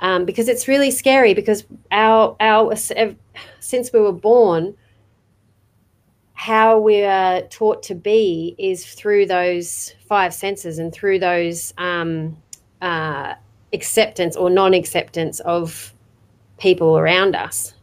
um, 0.03 0.25
because 0.25 0.49
it's 0.49 0.69
really 0.69 0.91
scary 0.91 1.33
because 1.33 1.65
our 1.91 2.37
our 2.41 2.75
since 3.61 3.93
we 3.93 4.01
were 4.01 4.13
born 4.13 4.77
how 6.35 6.77
we 6.77 7.05
are 7.05 7.43
taught 7.43 7.85
to 7.85 7.95
be 7.95 8.57
is 8.59 8.85
through 8.85 9.25
those 9.27 9.95
five 10.09 10.35
senses 10.35 10.79
and 10.79 10.93
through 10.93 11.21
those 11.21 11.73
um, 11.79 12.37
uh, 12.83 13.35
acceptance 13.73 14.35
or 14.35 14.51
non-acceptance 14.51 15.39
of 15.41 15.95
people 16.59 16.99
around 16.99 17.37
us. 17.37 17.75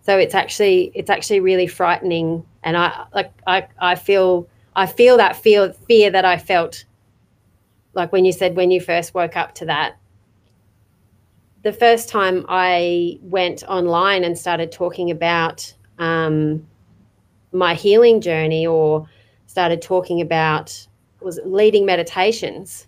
So 0.00 0.16
it's 0.16 0.34
actually 0.34 0.90
it's 0.94 1.10
actually 1.10 1.40
really 1.40 1.66
frightening. 1.66 2.44
And 2.62 2.76
i 2.76 3.04
like 3.14 3.32
i 3.46 3.66
i 3.78 3.94
feel 3.94 4.48
i 4.76 4.86
feel 4.86 5.18
that 5.18 5.36
fear 5.36 5.74
fear 5.86 6.10
that 6.10 6.24
i 6.24 6.38
felt 6.38 6.84
like 7.94 8.12
when 8.12 8.24
you 8.24 8.32
said 8.32 8.56
when 8.56 8.70
you 8.70 8.80
first 8.80 9.14
woke 9.14 9.36
up 9.36 9.54
to 9.56 9.66
that 9.66 9.99
the 11.62 11.72
first 11.72 12.08
time 12.08 12.44
I 12.48 13.18
went 13.22 13.62
online 13.64 14.24
and 14.24 14.38
started 14.38 14.72
talking 14.72 15.10
about 15.10 15.72
um, 15.98 16.66
my 17.52 17.74
healing 17.74 18.20
journey 18.20 18.66
or 18.66 19.06
started 19.46 19.82
talking 19.82 20.20
about 20.20 20.86
was 21.20 21.38
leading 21.44 21.84
meditations, 21.84 22.86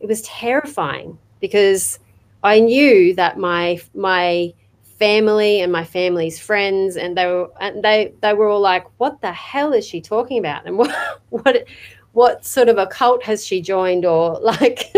it 0.00 0.06
was 0.06 0.22
terrifying 0.22 1.18
because 1.40 1.98
I 2.42 2.60
knew 2.60 3.14
that 3.14 3.38
my 3.38 3.80
my 3.94 4.52
family 4.98 5.60
and 5.60 5.72
my 5.72 5.84
family's 5.84 6.38
friends 6.38 6.96
and 6.96 7.16
they 7.16 7.26
were 7.26 7.50
and 7.60 7.82
they 7.82 8.12
they 8.20 8.34
were 8.34 8.48
all 8.48 8.60
like, 8.60 8.84
"What 8.98 9.22
the 9.22 9.32
hell 9.32 9.72
is 9.72 9.86
she 9.86 10.02
talking 10.02 10.38
about?" 10.38 10.66
And 10.66 10.76
what 10.78 10.94
what 11.30 11.64
what 12.12 12.44
sort 12.44 12.68
of 12.68 12.76
a 12.76 12.86
cult 12.86 13.22
has 13.22 13.46
she 13.46 13.62
joined 13.62 14.04
or 14.04 14.38
like? 14.40 14.92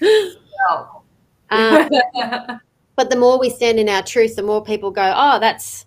uh, 1.50 1.88
but 2.96 3.10
the 3.10 3.16
more 3.16 3.38
we 3.38 3.50
stand 3.50 3.78
in 3.78 3.88
our 3.88 4.02
truth, 4.02 4.36
the 4.36 4.42
more 4.42 4.62
people 4.62 4.90
go, 4.90 5.12
"Oh, 5.14 5.38
that's." 5.38 5.84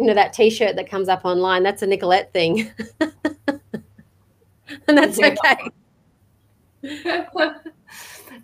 You 0.00 0.06
know 0.06 0.14
that 0.14 0.32
T-shirt 0.32 0.76
that 0.76 0.88
comes 0.88 1.08
up 1.08 1.24
online. 1.24 1.64
That's 1.64 1.82
a 1.82 1.86
Nicolette 1.88 2.32
thing, 2.32 2.70
and 3.00 4.96
that's 4.96 5.18
okay. 5.18 5.56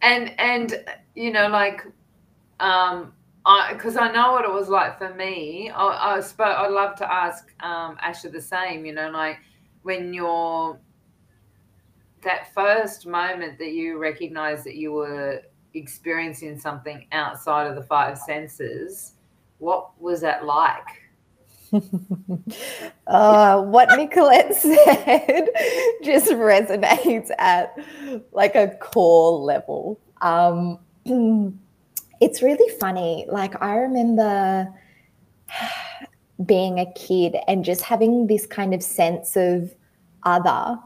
and 0.02 0.34
and 0.40 0.84
you 1.14 1.30
know 1.30 1.46
like 1.46 1.86
um 2.58 3.12
I 3.46 3.74
because 3.74 3.96
I 3.96 4.10
know 4.10 4.32
what 4.32 4.44
it 4.44 4.52
was 4.52 4.68
like 4.68 4.98
for 4.98 5.12
me. 5.14 5.70
I, 5.70 6.16
I 6.16 6.20
spoke. 6.20 6.46
I'd 6.46 6.70
love 6.70 6.96
to 6.96 7.12
ask 7.12 7.52
um, 7.62 7.96
Asha 8.02 8.32
the 8.32 8.40
same. 8.40 8.86
You 8.86 8.94
know, 8.94 9.10
like 9.10 9.38
when 9.82 10.14
you're 10.14 10.78
that 12.22 12.52
first 12.54 13.06
moment 13.06 13.58
that 13.58 13.72
you 13.72 13.98
recognize 13.98 14.64
that 14.64 14.76
you 14.76 14.92
were 14.92 15.42
experiencing 15.74 16.58
something 16.58 17.06
outside 17.12 17.66
of 17.66 17.74
the 17.74 17.82
five 17.82 18.18
senses. 18.18 19.12
What 19.58 20.00
was 20.00 20.20
that 20.22 20.44
like? 20.44 21.02
uh, 23.06 23.62
what 23.62 23.88
Nicolette 23.96 24.54
said 24.56 25.48
just 26.02 26.30
resonates 26.30 27.30
at 27.38 27.76
like 28.32 28.54
a 28.54 28.68
core 28.80 29.38
level. 29.38 30.00
Um, 30.20 30.78
it's 32.20 32.42
really 32.42 32.78
funny. 32.78 33.26
Like, 33.28 33.60
I 33.62 33.76
remember 33.76 34.72
being 36.46 36.80
a 36.80 36.92
kid 36.92 37.36
and 37.46 37.64
just 37.64 37.82
having 37.82 38.26
this 38.26 38.46
kind 38.46 38.74
of 38.74 38.82
sense 38.82 39.36
of 39.36 39.74
other. 40.24 40.78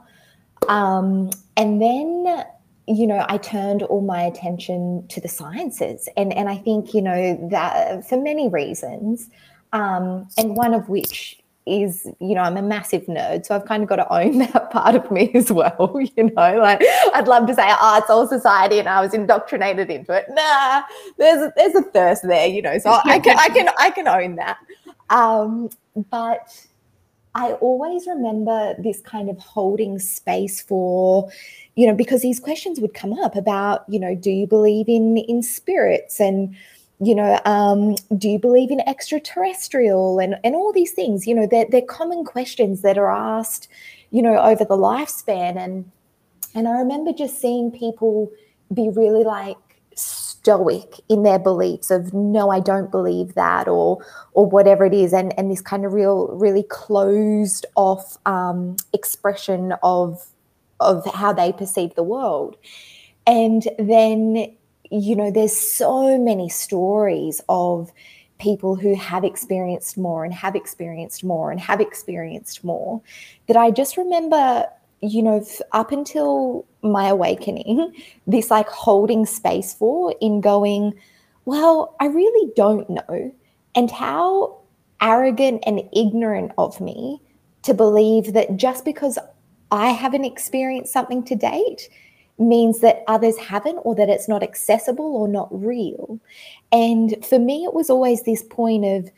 Um, 0.69 1.31
and 1.57 1.81
then, 1.81 2.45
you 2.89 3.07
know, 3.07 3.25
I 3.29 3.37
turned 3.37 3.83
all 3.83 4.01
my 4.01 4.23
attention 4.23 5.07
to 5.09 5.21
the 5.21 5.29
sciences. 5.29 6.09
And, 6.17 6.33
and 6.33 6.49
I 6.49 6.57
think, 6.57 6.95
you 6.95 7.03
know, 7.03 7.49
that 7.51 8.09
for 8.09 8.21
many 8.21 8.49
reasons, 8.49 9.29
um, 9.73 10.27
and 10.39 10.57
one 10.57 10.73
of 10.73 10.89
which 10.89 11.39
is, 11.67 12.09
you 12.19 12.35
know, 12.35 12.41
I'm 12.41 12.57
a 12.57 12.63
massive 12.63 13.05
nerd, 13.05 13.45
so 13.45 13.55
I've 13.55 13.67
kind 13.67 13.83
of 13.83 13.91
got 13.91 13.97
to 13.97 14.11
own 14.11 14.39
that 14.53 14.71
part 14.71 14.95
of 14.95 15.11
me 15.11 15.31
as 15.35 15.53
well. 15.53 15.95
You 16.17 16.25
know, 16.31 16.59
like 16.59 16.83
I'd 17.13 17.29
love 17.29 17.47
to 17.49 17.55
say, 17.55 17.67
oh, 17.69 17.99
it's 17.99 18.09
all 18.09 18.27
society, 18.27 18.79
and 18.79 18.89
I 18.89 19.01
was 19.03 19.13
indoctrinated 19.13 19.91
into 19.91 20.13
it. 20.13 20.25
Nah, 20.31 20.83
there's 21.19 21.43
a, 21.43 21.53
there's 21.55 21.75
a 21.75 21.83
thirst 21.83 22.23
there, 22.27 22.47
you 22.47 22.63
know. 22.63 22.79
So 22.79 22.91
I 23.05 23.19
can 23.19 23.39
I 23.39 23.49
can 23.51 23.69
I 23.79 23.91
can 23.91 24.09
own 24.09 24.37
that. 24.37 24.59
Um, 25.11 25.69
but 26.11 26.67
I 27.39 27.53
always 27.61 28.07
remember 28.09 28.75
this 28.79 29.01
kind 29.01 29.31
of 29.31 29.39
holding 29.39 30.01
space 30.01 30.61
for, 30.61 31.31
you 31.77 31.87
know, 31.87 31.95
because 31.95 32.21
these 32.21 32.41
questions 32.41 32.81
would 32.81 32.95
come 32.95 33.13
up 33.13 33.37
about, 33.37 33.85
you 33.89 34.01
know, 34.01 34.17
do 34.17 34.31
you 34.31 34.47
believe 34.47 34.89
in 34.89 35.17
in 35.17 35.43
spirits 35.43 36.21
and 36.21 36.57
you 37.01 37.15
know, 37.15 37.41
um, 37.45 37.95
do 38.17 38.29
you 38.29 38.41
believe 38.41 38.73
in 38.73 38.81
extraterrestrial 38.81 40.19
and, 40.19 40.35
and 40.43 40.57
all 40.57 40.73
these 40.73 40.91
things? 40.91 41.29
You 41.29 41.35
know, 41.37 41.47
they're, 41.47 41.67
they're 41.71 41.81
common 41.83 42.25
questions 42.25 42.83
that 42.83 42.99
are 42.99 43.09
asked, 43.09 43.69
you 44.11 44.21
know, 44.21 44.37
over 44.37 44.65
the 44.65 44.77
lifespan. 44.77 45.57
And 45.57 45.91
and 46.57 46.67
I 46.67 46.73
remember 46.73 47.13
just 47.13 47.41
seeing 47.41 47.71
people 47.71 48.33
be 48.75 48.89
really 48.89 49.23
like 49.23 49.57
stoic 50.49 50.95
in 51.11 51.25
their 51.25 51.39
beliefs 51.39 51.91
of 51.91 52.15
no, 52.15 52.51
I 52.51 52.61
don't 52.61 52.91
believe 52.91 53.35
that, 53.35 53.69
or 53.69 54.05
or 54.33 54.47
whatever 54.47 54.87
it 54.87 54.95
is, 54.95 55.13
and 55.13 55.39
and 55.39 55.51
this 55.51 55.61
kind 55.61 55.85
of 55.85 55.93
real, 55.93 56.29
really 56.29 56.63
closed 56.63 57.67
off 57.75 58.17
um, 58.25 58.77
expression 58.95 59.75
of 59.83 60.27
of 60.81 61.05
how 61.13 61.33
they 61.33 61.53
perceive 61.53 61.95
the 61.95 62.03
world. 62.03 62.57
And 63.27 63.69
then 63.79 64.57
you 64.91 65.15
know, 65.15 65.31
there's 65.31 65.57
so 65.57 66.17
many 66.17 66.49
stories 66.49 67.43
of 67.51 67.93
people 68.39 68.75
who 68.75 68.95
have 68.95 69.25
experienced 69.25 69.99
more 69.99 70.25
and 70.25 70.33
have 70.33 70.57
experienced 70.57 71.25
more 71.25 71.51
and 71.51 71.61
have 71.61 71.81
experienced 71.81 72.65
more 72.65 73.03
that 73.49 73.57
I 73.57 73.71
just 73.71 73.99
remember, 73.99 74.67
you 75.01 75.23
know, 75.23 75.45
up 75.73 75.93
until 75.93 76.67
my 76.83 77.09
awakening, 77.09 77.93
this 78.27 78.51
like 78.51 78.69
holding 78.69 79.27
space 79.27 79.75
for 79.75 80.15
in 80.21 80.41
going, 80.41 80.95
well, 81.45 81.95
I 82.01 82.07
really 82.07 82.53
don't 82.57 82.89
know. 82.91 83.35
And 83.75 83.91
how 83.91 84.59
arrogant 85.01 85.63
and 85.67 85.83
ignorant 85.93 86.53
of 86.59 86.81
me 86.81 87.21
to 87.63 87.75
believe 87.75 88.33
that 88.33 88.57
just 88.57 88.85
because 88.85 89.19
I 89.71 89.91
haven't 89.91 90.25
experienced 90.25 90.93
something 90.93 91.23
to 91.25 91.37
date, 91.37 91.89
means 92.39 92.81
that 92.81 93.03
others 93.09 93.37
haven't 93.37 93.79
or 93.79 93.95
that 93.97 94.09
it's 94.09 94.29
not 94.29 94.43
accessible 94.43 95.05
or 95.05 95.29
not 95.29 95.49
real. 95.51 96.21
And 96.71 97.25
for 97.25 97.39
me, 97.39 97.65
it 97.65 97.75
was 97.75 97.91
always 97.91 98.23
this 98.23 98.43
point 98.45 98.85
of 98.85 99.11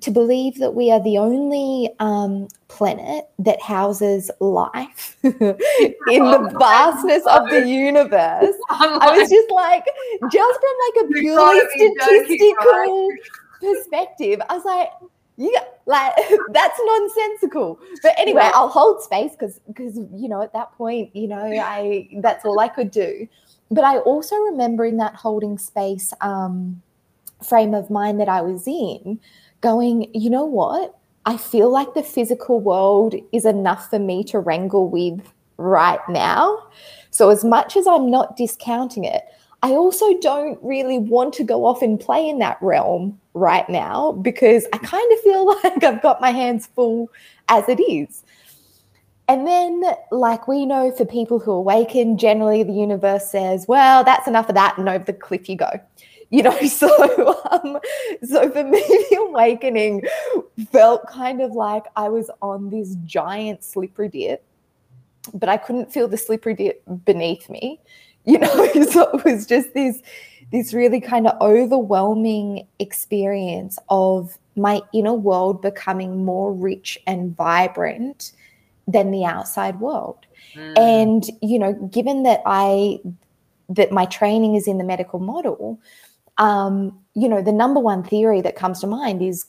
to 0.00 0.10
believe 0.10 0.58
that 0.58 0.74
we 0.74 0.90
are 0.90 1.02
the 1.02 1.18
only 1.18 1.90
um, 2.00 2.48
planet 2.68 3.28
that 3.38 3.60
houses 3.62 4.30
life 4.40 5.16
in 5.22 5.32
the 5.32 6.56
vastness 6.58 7.24
of 7.26 7.48
the 7.50 7.64
universe. 7.66 8.54
I 8.70 9.16
was 9.16 9.30
just 9.30 9.50
like, 9.50 9.84
just 10.30 10.60
from 10.60 10.74
like 10.86 11.04
a 11.04 11.20
purely 11.20 11.60
statistical 11.74 13.08
perspective, 13.60 14.40
I 14.48 14.54
was 14.54 14.64
like, 14.64 14.90
yeah, 15.38 15.64
like 15.84 16.14
that's 16.52 16.80
nonsensical. 16.82 17.78
But 18.02 18.18
anyway, 18.18 18.42
yeah. 18.44 18.52
I'll 18.54 18.68
hold 18.68 19.02
space 19.02 19.32
because 19.32 19.60
because 19.66 19.96
you 20.14 20.28
know 20.28 20.40
at 20.42 20.52
that 20.54 20.72
point, 20.72 21.14
you 21.14 21.28
know, 21.28 21.44
I 21.44 22.08
that's 22.20 22.44
all 22.44 22.58
I 22.58 22.68
could 22.68 22.90
do. 22.90 23.28
But 23.70 23.84
I 23.84 23.98
also 23.98 24.36
remember 24.36 24.84
in 24.86 24.96
that 24.98 25.14
holding 25.14 25.58
space 25.58 26.12
um, 26.20 26.80
frame 27.46 27.74
of 27.74 27.90
mind 27.90 28.20
that 28.20 28.28
I 28.28 28.40
was 28.40 28.66
in, 28.66 29.20
going, 29.60 30.10
you 30.14 30.30
know 30.30 30.44
what? 30.44 30.96
I 31.24 31.36
feel 31.36 31.70
like 31.70 31.94
the 31.94 32.02
physical 32.02 32.60
world 32.60 33.14
is 33.32 33.44
enough 33.44 33.90
for 33.90 33.98
me 33.98 34.22
to 34.24 34.38
wrangle 34.38 34.88
with 34.88 35.20
right 35.56 36.00
now. 36.08 36.68
So 37.10 37.30
as 37.30 37.44
much 37.44 37.76
as 37.76 37.86
I'm 37.86 38.10
not 38.10 38.36
discounting 38.36 39.04
it, 39.04 39.24
I 39.62 39.70
also 39.70 40.16
don't 40.18 40.58
really 40.62 40.98
want 40.98 41.34
to 41.34 41.44
go 41.44 41.64
off 41.64 41.82
and 41.82 41.98
play 41.98 42.28
in 42.28 42.38
that 42.38 42.58
realm 42.60 43.18
right 43.34 43.68
now 43.68 44.12
because 44.12 44.66
I 44.72 44.78
kind 44.78 45.12
of 45.12 45.20
feel 45.20 45.46
like 45.64 45.82
I've 45.82 46.02
got 46.02 46.20
my 46.20 46.30
hands 46.30 46.66
full 46.66 47.10
as 47.48 47.68
it 47.68 47.80
is. 47.80 48.22
And 49.28 49.44
then, 49.44 49.82
like 50.12 50.46
we 50.46 50.66
know 50.66 50.92
for 50.92 51.04
people 51.04 51.40
who 51.40 51.50
awaken, 51.50 52.16
generally 52.16 52.62
the 52.62 52.72
universe 52.72 53.28
says, 53.28 53.66
well, 53.66 54.04
that's 54.04 54.28
enough 54.28 54.48
of 54.48 54.54
that, 54.54 54.78
and 54.78 54.88
over 54.88 55.04
the 55.04 55.12
cliff 55.12 55.48
you 55.48 55.56
go. 55.56 55.80
You 56.30 56.42
know, 56.42 56.58
so 56.66 57.40
um, 57.50 57.78
so 58.24 58.50
for 58.50 58.64
me, 58.64 58.80
the 59.10 59.26
awakening 59.28 60.02
felt 60.72 61.06
kind 61.08 61.40
of 61.40 61.52
like 61.52 61.84
I 61.96 62.08
was 62.08 62.30
on 62.42 62.70
this 62.70 62.96
giant 63.04 63.62
slippery 63.62 64.08
dip, 64.08 64.44
but 65.34 65.48
I 65.48 65.56
couldn't 65.56 65.92
feel 65.92 66.08
the 66.08 66.16
slippery 66.16 66.54
dip 66.54 66.82
beneath 67.04 67.48
me 67.48 67.80
you 68.26 68.38
know 68.38 68.72
so 68.90 69.08
it 69.10 69.24
was 69.24 69.46
just 69.46 69.72
this 69.72 70.02
this 70.52 70.74
really 70.74 71.00
kind 71.00 71.26
of 71.26 71.40
overwhelming 71.40 72.66
experience 72.78 73.78
of 73.88 74.36
my 74.56 74.80
inner 74.92 75.14
world 75.14 75.62
becoming 75.62 76.24
more 76.24 76.52
rich 76.52 76.98
and 77.06 77.36
vibrant 77.36 78.32
than 78.88 79.10
the 79.10 79.24
outside 79.24 79.80
world 79.80 80.26
mm. 80.54 80.78
and 80.78 81.30
you 81.40 81.58
know 81.58 81.72
given 81.72 82.24
that 82.24 82.42
i 82.46 82.98
that 83.68 83.90
my 83.90 84.04
training 84.06 84.54
is 84.54 84.66
in 84.66 84.78
the 84.78 84.84
medical 84.84 85.18
model 85.18 85.80
um 86.38 86.98
you 87.14 87.28
know 87.28 87.42
the 87.42 87.52
number 87.52 87.80
one 87.80 88.02
theory 88.02 88.40
that 88.40 88.56
comes 88.56 88.80
to 88.80 88.86
mind 88.86 89.22
is 89.22 89.46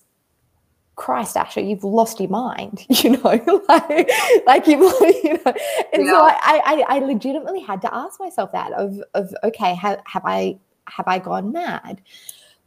Christ, 0.97 1.36
Asha, 1.36 1.65
you've 1.65 1.84
lost 1.84 2.19
your 2.19 2.30
mind, 2.30 2.84
you 2.89 3.12
know, 3.12 3.21
like, 3.69 4.10
like 4.47 4.67
you've, 4.67 4.80
you 5.23 5.34
know, 5.34 5.54
and 5.93 6.06
yeah. 6.06 6.12
so 6.12 6.19
I, 6.21 6.62
I, 6.65 6.86
I 6.95 7.00
legitimately 7.00 7.62
had 7.62 7.82
to 7.84 7.95
ask 7.95 8.19
myself 8.19 8.52
that 8.52 8.73
of, 8.73 9.02
of, 9.13 9.34
okay, 9.43 9.76
have, 9.76 10.02
have 10.06 10.23
I, 10.26 10.58
have 10.88 11.08
I 11.08 11.19
gone 11.19 11.52
mad? 11.52 12.02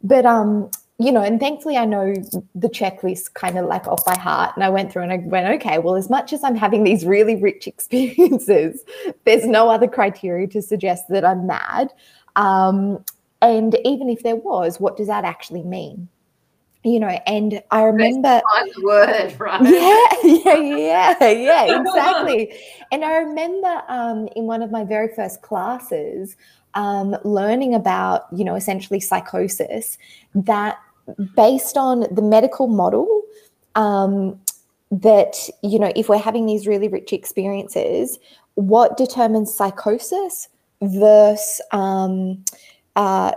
But, 0.01 0.25
um, 0.25 0.71
you 0.97 1.11
know, 1.11 1.21
and 1.21 1.39
thankfully 1.39 1.75
I 1.75 1.85
know 1.85 2.13
the 2.55 2.69
checklist 2.69 3.33
kind 3.33 3.57
of 3.57 3.65
like 3.65 3.85
off 3.87 4.05
by 4.05 4.15
heart. 4.15 4.51
And 4.55 4.63
I 4.63 4.69
went 4.69 4.93
through 4.93 5.03
and 5.03 5.11
I 5.11 5.17
went, 5.17 5.47
okay, 5.61 5.79
well, 5.79 5.95
as 5.95 6.09
much 6.09 6.31
as 6.31 6.43
I'm 6.43 6.55
having 6.55 6.83
these 6.83 7.05
really 7.05 7.35
rich 7.35 7.67
experiences, 7.67 8.83
there's 9.25 9.45
no 9.45 9.69
other 9.69 9.87
criteria 9.87 10.47
to 10.47 10.61
suggest 10.61 11.09
that 11.09 11.25
I'm 11.25 11.47
mad. 11.47 11.91
Um, 12.35 13.03
and 13.41 13.77
even 13.85 14.09
if 14.09 14.23
there 14.23 14.35
was, 14.35 14.79
what 14.79 14.97
does 14.97 15.07
that 15.07 15.25
actually 15.25 15.63
mean? 15.63 16.07
you 16.83 16.99
know, 16.99 17.09
and 17.27 17.61
I 17.69 17.83
remember 17.83 18.41
the 18.75 18.81
word, 18.83 19.39
right? 19.39 19.61
Yeah, 19.61 20.07
yeah, 20.23 21.15
yeah, 21.19 21.29
yeah, 21.29 21.79
exactly. 21.79 22.53
and 22.91 23.05
I 23.05 23.17
remember 23.17 23.83
um, 23.87 24.27
in 24.35 24.45
one 24.45 24.63
of 24.63 24.71
my 24.71 24.83
very 24.83 25.13
first 25.13 25.41
classes, 25.43 26.35
um, 26.73 27.15
learning 27.23 27.75
about, 27.75 28.25
you 28.35 28.43
know, 28.43 28.55
essentially 28.55 28.99
psychosis, 28.99 29.97
that 30.33 30.79
based 31.35 31.77
on 31.77 32.07
the 32.11 32.21
medical 32.21 32.67
model, 32.67 33.23
um, 33.75 34.39
that 34.89 35.49
you 35.61 35.77
know, 35.77 35.91
if 35.95 36.09
we're 36.09 36.17
having 36.17 36.47
these 36.47 36.65
really 36.65 36.87
rich 36.87 37.13
experiences, 37.13 38.17
what 38.55 38.97
determines 38.97 39.53
psychosis 39.53 40.47
versus 40.81 41.61
um, 41.71 42.43
uh, 42.95 43.31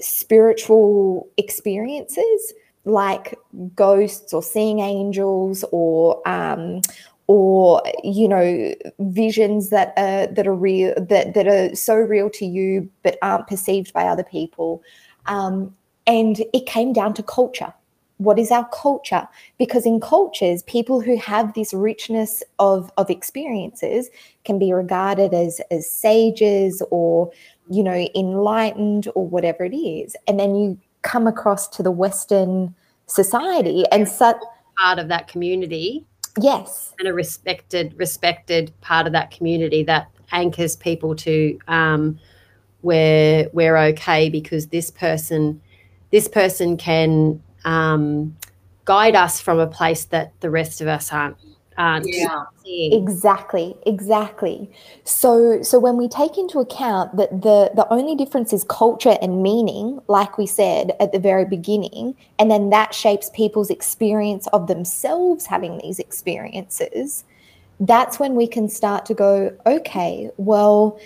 spiritual 0.00 1.28
experiences 1.36 2.52
like 2.84 3.38
ghosts 3.74 4.32
or 4.32 4.42
seeing 4.42 4.80
angels 4.80 5.64
or 5.72 6.26
um, 6.28 6.80
or 7.26 7.82
you 8.02 8.28
know 8.28 8.74
visions 8.98 9.70
that 9.70 9.94
are 9.96 10.26
that 10.26 10.46
are 10.46 10.54
real 10.54 10.92
that 10.96 11.34
that 11.34 11.48
are 11.48 11.74
so 11.74 11.94
real 11.94 12.28
to 12.28 12.44
you 12.44 12.88
but 13.02 13.16
aren't 13.22 13.46
perceived 13.46 13.92
by 13.92 14.04
other 14.04 14.24
people. 14.24 14.82
Um, 15.26 15.74
and 16.06 16.42
it 16.52 16.66
came 16.66 16.92
down 16.92 17.14
to 17.14 17.22
culture. 17.22 17.72
What 18.18 18.38
is 18.38 18.50
our 18.50 18.68
culture? 18.68 19.26
Because 19.58 19.86
in 19.86 20.00
cultures 20.00 20.62
people 20.64 21.00
who 21.00 21.16
have 21.16 21.54
this 21.54 21.72
richness 21.72 22.42
of 22.58 22.92
of 22.98 23.08
experiences 23.08 24.10
can 24.44 24.58
be 24.58 24.72
regarded 24.72 25.32
as 25.32 25.62
as 25.70 25.90
sages 25.90 26.82
or 26.90 27.32
you 27.70 27.82
know 27.82 28.06
enlightened 28.14 29.08
or 29.14 29.26
whatever 29.26 29.64
it 29.64 29.74
is 29.74 30.16
and 30.26 30.38
then 30.38 30.54
you 30.54 30.78
come 31.04 31.26
across 31.26 31.68
to 31.68 31.82
the 31.82 31.90
Western 31.92 32.74
society 33.06 33.84
and 33.92 34.08
such 34.08 34.38
part 34.76 34.98
of 34.98 35.08
that 35.08 35.28
community. 35.28 36.04
Yes. 36.40 36.92
And 36.98 37.06
a 37.06 37.12
respected, 37.12 37.94
respected 37.96 38.72
part 38.80 39.06
of 39.06 39.12
that 39.12 39.30
community 39.30 39.84
that 39.84 40.08
anchors 40.32 40.74
people 40.74 41.14
to 41.14 41.58
um, 41.68 42.18
we're 42.82 43.48
we're 43.52 43.76
okay 43.76 44.28
because 44.28 44.66
this 44.68 44.90
person 44.90 45.60
this 46.10 46.26
person 46.28 46.76
can 46.76 47.40
um, 47.64 48.36
guide 48.84 49.14
us 49.14 49.40
from 49.40 49.58
a 49.58 49.66
place 49.66 50.06
that 50.06 50.32
the 50.40 50.50
rest 50.50 50.80
of 50.80 50.88
us 50.88 51.12
aren't 51.12 51.36
aren't 51.76 52.06
yeah. 52.08 52.44
Exactly, 52.66 53.76
exactly. 53.86 54.70
So 55.04 55.62
so 55.62 55.78
when 55.78 55.96
we 55.96 56.08
take 56.08 56.38
into 56.38 56.58
account 56.58 57.16
that 57.16 57.42
the 57.42 57.70
the 57.74 57.86
only 57.90 58.14
difference 58.14 58.52
is 58.52 58.64
culture 58.64 59.16
and 59.20 59.42
meaning, 59.42 60.00
like 60.08 60.38
we 60.38 60.46
said 60.46 60.92
at 61.00 61.12
the 61.12 61.18
very 61.18 61.44
beginning, 61.44 62.14
and 62.38 62.50
then 62.50 62.70
that 62.70 62.94
shapes 62.94 63.30
people's 63.30 63.70
experience 63.70 64.46
of 64.48 64.66
themselves 64.66 65.46
having 65.46 65.78
these 65.78 65.98
experiences, 65.98 67.24
that's 67.80 68.18
when 68.18 68.34
we 68.34 68.46
can 68.46 68.68
start 68.68 69.04
to 69.06 69.14
go, 69.14 69.54
okay, 69.66 70.30
well, 70.36 70.98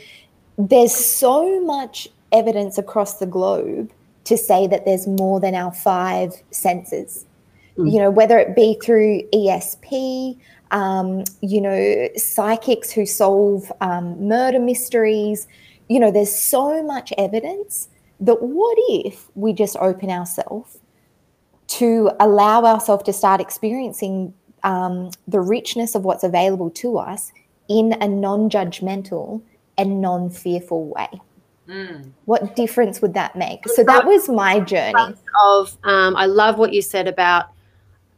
there's 0.59 0.95
so 0.95 1.61
much 1.65 2.09
evidence 2.33 2.79
across 2.79 3.19
the 3.19 3.27
globe 3.27 3.91
to 4.25 4.37
say 4.37 4.67
that 4.67 4.85
there's 4.85 5.07
more 5.07 5.41
than 5.41 5.55
our 5.55 5.73
five 5.73 6.35
senses. 6.51 7.25
Mm. 7.79 7.93
You 7.93 7.99
know, 8.01 8.11
whether 8.11 8.39
it 8.39 8.55
be 8.55 8.79
through 8.83 9.23
ESP, 9.33 10.39
um, 10.71 11.25
you 11.41 11.61
know, 11.61 12.09
psychics 12.17 12.91
who 12.91 13.07
solve 13.07 13.73
um, 13.81 14.29
murder 14.29 14.61
mysteries. 14.61 15.49
You 15.89 16.01
know, 16.01 16.11
there's 16.11 16.35
so 16.35 16.83
much 16.83 17.13
evidence 17.17 17.89
that 18.21 18.43
what 18.43 18.77
if 18.89 19.29
we 19.35 19.53
just 19.53 19.77
open 19.77 20.11
ourselves 20.11 20.79
to 21.69 22.11
allow 22.21 22.65
ourselves 22.65 23.05
to 23.05 23.13
start 23.13 23.41
experiencing 23.41 24.35
um, 24.65 25.11
the 25.27 25.41
richness 25.41 25.95
of 25.95 26.05
what's 26.05 26.25
available 26.25 26.71
to 26.71 26.99
us 26.99 27.33
in 27.69 27.93
a 28.01 28.09
non 28.09 28.51
judgmental 28.51 29.43
and 29.77 30.01
non 30.01 30.31
fearful 30.31 30.87
way? 30.89 31.09
Mm. 31.69 32.11
What 32.25 32.57
difference 32.57 33.03
would 33.03 33.15
that 33.15 33.37
make? 33.37 33.69
So 33.69 33.85
that 33.85 34.07
was 34.07 34.29
my 34.29 34.59
journey. 34.61 35.15
Of 35.45 35.77
um, 35.85 36.17
I 36.17 36.25
love 36.25 36.59
what 36.59 36.73
you 36.73 36.81
said 36.81 37.07
about 37.07 37.51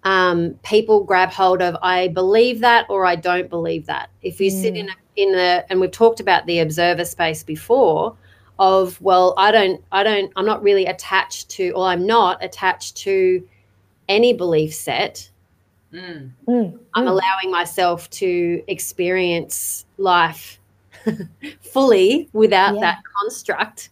um, 0.04 0.54
people 0.62 1.04
grab 1.04 1.30
hold 1.30 1.60
of 1.60 1.76
I 1.82 2.08
believe 2.08 2.60
that 2.60 2.86
or 2.88 3.04
I 3.04 3.16
don't 3.16 3.50
believe 3.50 3.86
that. 3.86 4.10
If 4.22 4.40
you 4.40 4.50
mm. 4.50 4.60
sit 4.60 4.76
in 4.76 4.88
a, 4.88 4.92
in 5.16 5.32
the 5.32 5.64
and 5.68 5.80
we've 5.80 5.90
talked 5.90 6.20
about 6.20 6.46
the 6.46 6.60
observer 6.60 7.04
space 7.04 7.42
before 7.42 8.16
of 8.58 9.00
well 9.00 9.34
I 9.36 9.50
don't 9.50 9.82
I 9.92 10.02
don't 10.02 10.32
I'm 10.36 10.46
not 10.46 10.62
really 10.62 10.86
attached 10.86 11.48
to 11.50 11.70
or 11.70 11.86
I'm 11.86 12.06
not 12.06 12.42
attached 12.42 12.96
to 12.98 13.46
any 14.08 14.32
belief 14.32 14.74
set. 14.74 15.30
Mm. 15.92 16.30
Mm. 16.46 16.78
I'm 16.94 17.04
mm. 17.04 17.08
allowing 17.08 17.50
myself 17.50 18.08
to 18.10 18.62
experience 18.68 19.86
life 19.98 20.60
fully 21.60 22.28
without 22.32 22.74
yeah. 22.74 22.80
that 22.80 23.02
construct. 23.20 23.90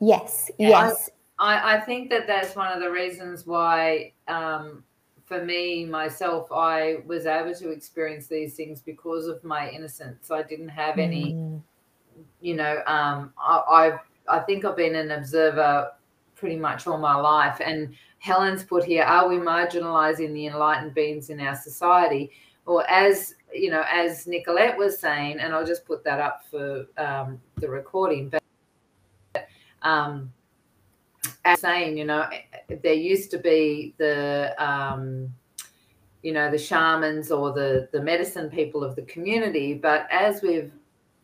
Yes, 0.00 0.50
yes. 0.58 1.10
I, 1.38 1.76
I 1.76 1.80
think 1.80 2.10
that 2.10 2.26
that's 2.26 2.54
one 2.54 2.72
of 2.72 2.80
the 2.80 2.90
reasons 2.90 3.46
why 3.46 4.12
um, 4.28 4.84
for 5.26 5.44
me 5.44 5.84
myself 5.84 6.50
i 6.52 6.96
was 7.04 7.26
able 7.26 7.54
to 7.54 7.70
experience 7.70 8.26
these 8.26 8.54
things 8.54 8.80
because 8.80 9.26
of 9.26 9.42
my 9.44 9.68
innocence. 9.68 10.30
I 10.30 10.42
didn't 10.42 10.68
have 10.68 10.98
any 10.98 11.34
mm. 11.34 11.60
you 12.40 12.54
know 12.54 12.82
um, 12.86 13.32
I, 13.38 13.98
I 14.28 14.36
i 14.36 14.38
think 14.40 14.64
i've 14.64 14.76
been 14.76 14.94
an 14.94 15.10
observer 15.10 15.90
pretty 16.36 16.56
much 16.56 16.86
all 16.86 16.98
my 16.98 17.14
life. 17.14 17.60
And 17.64 17.94
helen's 18.18 18.62
put 18.62 18.84
here 18.84 19.02
are 19.02 19.28
we 19.28 19.36
marginalizing 19.36 20.32
the 20.32 20.46
enlightened 20.46 20.94
beings 20.94 21.30
in 21.30 21.40
our 21.40 21.56
society? 21.56 22.30
Or 22.66 22.88
as 22.90 23.34
you 23.52 23.70
know 23.70 23.84
as 23.90 24.26
nicolette 24.26 24.76
was 24.76 24.98
saying 24.98 25.38
and 25.38 25.54
i'll 25.54 25.64
just 25.64 25.86
put 25.86 26.02
that 26.04 26.18
up 26.20 26.44
for 26.50 26.86
um, 26.98 27.40
the 27.56 27.68
recording 27.68 28.28
but 28.28 28.42
um, 29.82 30.32
as 31.46 31.60
saying, 31.60 31.96
you 31.96 32.04
know, 32.04 32.28
there 32.68 32.92
used 32.92 33.30
to 33.30 33.38
be 33.38 33.94
the, 33.98 34.54
um, 34.58 35.32
you 36.22 36.32
know, 36.32 36.50
the 36.50 36.58
shamans 36.58 37.30
or 37.30 37.52
the 37.52 37.88
the 37.92 38.02
medicine 38.02 38.50
people 38.50 38.82
of 38.82 38.96
the 38.96 39.02
community, 39.02 39.72
but 39.74 40.06
as 40.10 40.42
we've 40.42 40.72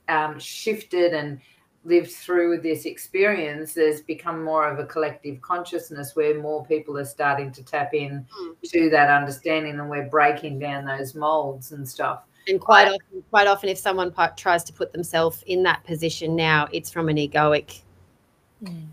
um, 0.09 0.39
shifted 0.39 1.13
and 1.13 1.41
lived 1.85 2.13
through 2.13 2.61
this 2.61 2.85
experience, 2.85 3.75
there's 3.75 4.03
become 4.03 4.45
more 4.45 4.71
of 4.71 4.79
a 4.79 4.87
collective 4.87 5.43
consciousness 5.43 6.15
where 6.15 6.41
more 6.41 6.65
people 6.67 6.97
are 6.97 7.05
starting 7.05 7.51
to 7.51 7.65
tap 7.65 7.93
in 7.93 8.25
mm. 8.41 8.71
to 8.71 8.89
that 8.91 9.11
understanding, 9.11 9.81
and 9.81 9.91
we're 9.91 10.09
breaking 10.09 10.61
down 10.61 10.85
those 10.85 11.17
molds 11.17 11.73
and 11.73 11.87
stuff. 11.87 12.23
And 12.47 12.61
quite 12.61 12.87
often, 12.87 13.25
quite 13.31 13.49
often, 13.49 13.69
if 13.69 13.79
someone 13.79 14.15
tries 14.37 14.63
to 14.65 14.73
put 14.73 14.93
themselves 14.93 15.43
in 15.47 15.65
that 15.65 15.83
position 15.85 16.37
now, 16.37 16.69
it's 16.73 16.91
from 16.91 17.09
an 17.09 17.17
egoic. 17.17 17.83
Mm. 18.63 18.87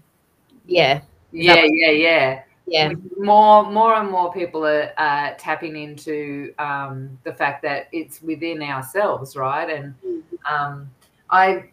Yeah, 0.66 1.02
yeah, 1.32 1.66
yeah, 1.66 1.92
yeah. 1.92 2.44
Yeah. 2.68 2.94
More, 3.18 3.70
more 3.72 3.96
and 3.96 4.12
more 4.12 4.32
people 4.32 4.64
are 4.64 4.92
uh, 4.98 5.34
tapping 5.40 5.76
into 5.76 6.54
um, 6.60 7.18
the 7.24 7.34
fact 7.34 7.64
that 7.64 7.88
it's 7.92 8.22
within 8.22 8.62
ourselves, 8.62 9.36
right? 9.36 9.68
And 9.68 9.96
mm-hmm. 10.06 10.54
um, 10.54 10.90
I, 11.32 11.70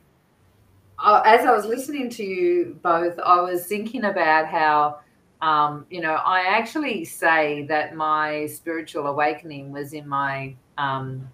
I, 0.98 1.34
as 1.34 1.44
I 1.44 1.52
was 1.52 1.66
listening 1.66 2.08
to 2.10 2.24
you 2.24 2.78
both, 2.82 3.18
I 3.18 3.42
was 3.42 3.66
thinking 3.66 4.04
about 4.04 4.46
how, 4.46 5.00
um, 5.42 5.84
you 5.90 6.00
know, 6.00 6.14
I 6.14 6.46
actually 6.46 7.04
say 7.04 7.66
that 7.68 7.94
my 7.94 8.46
spiritual 8.46 9.06
awakening 9.06 9.72
was 9.72 9.92
in 9.92 10.08
my 10.08 10.54
um, 10.78 11.28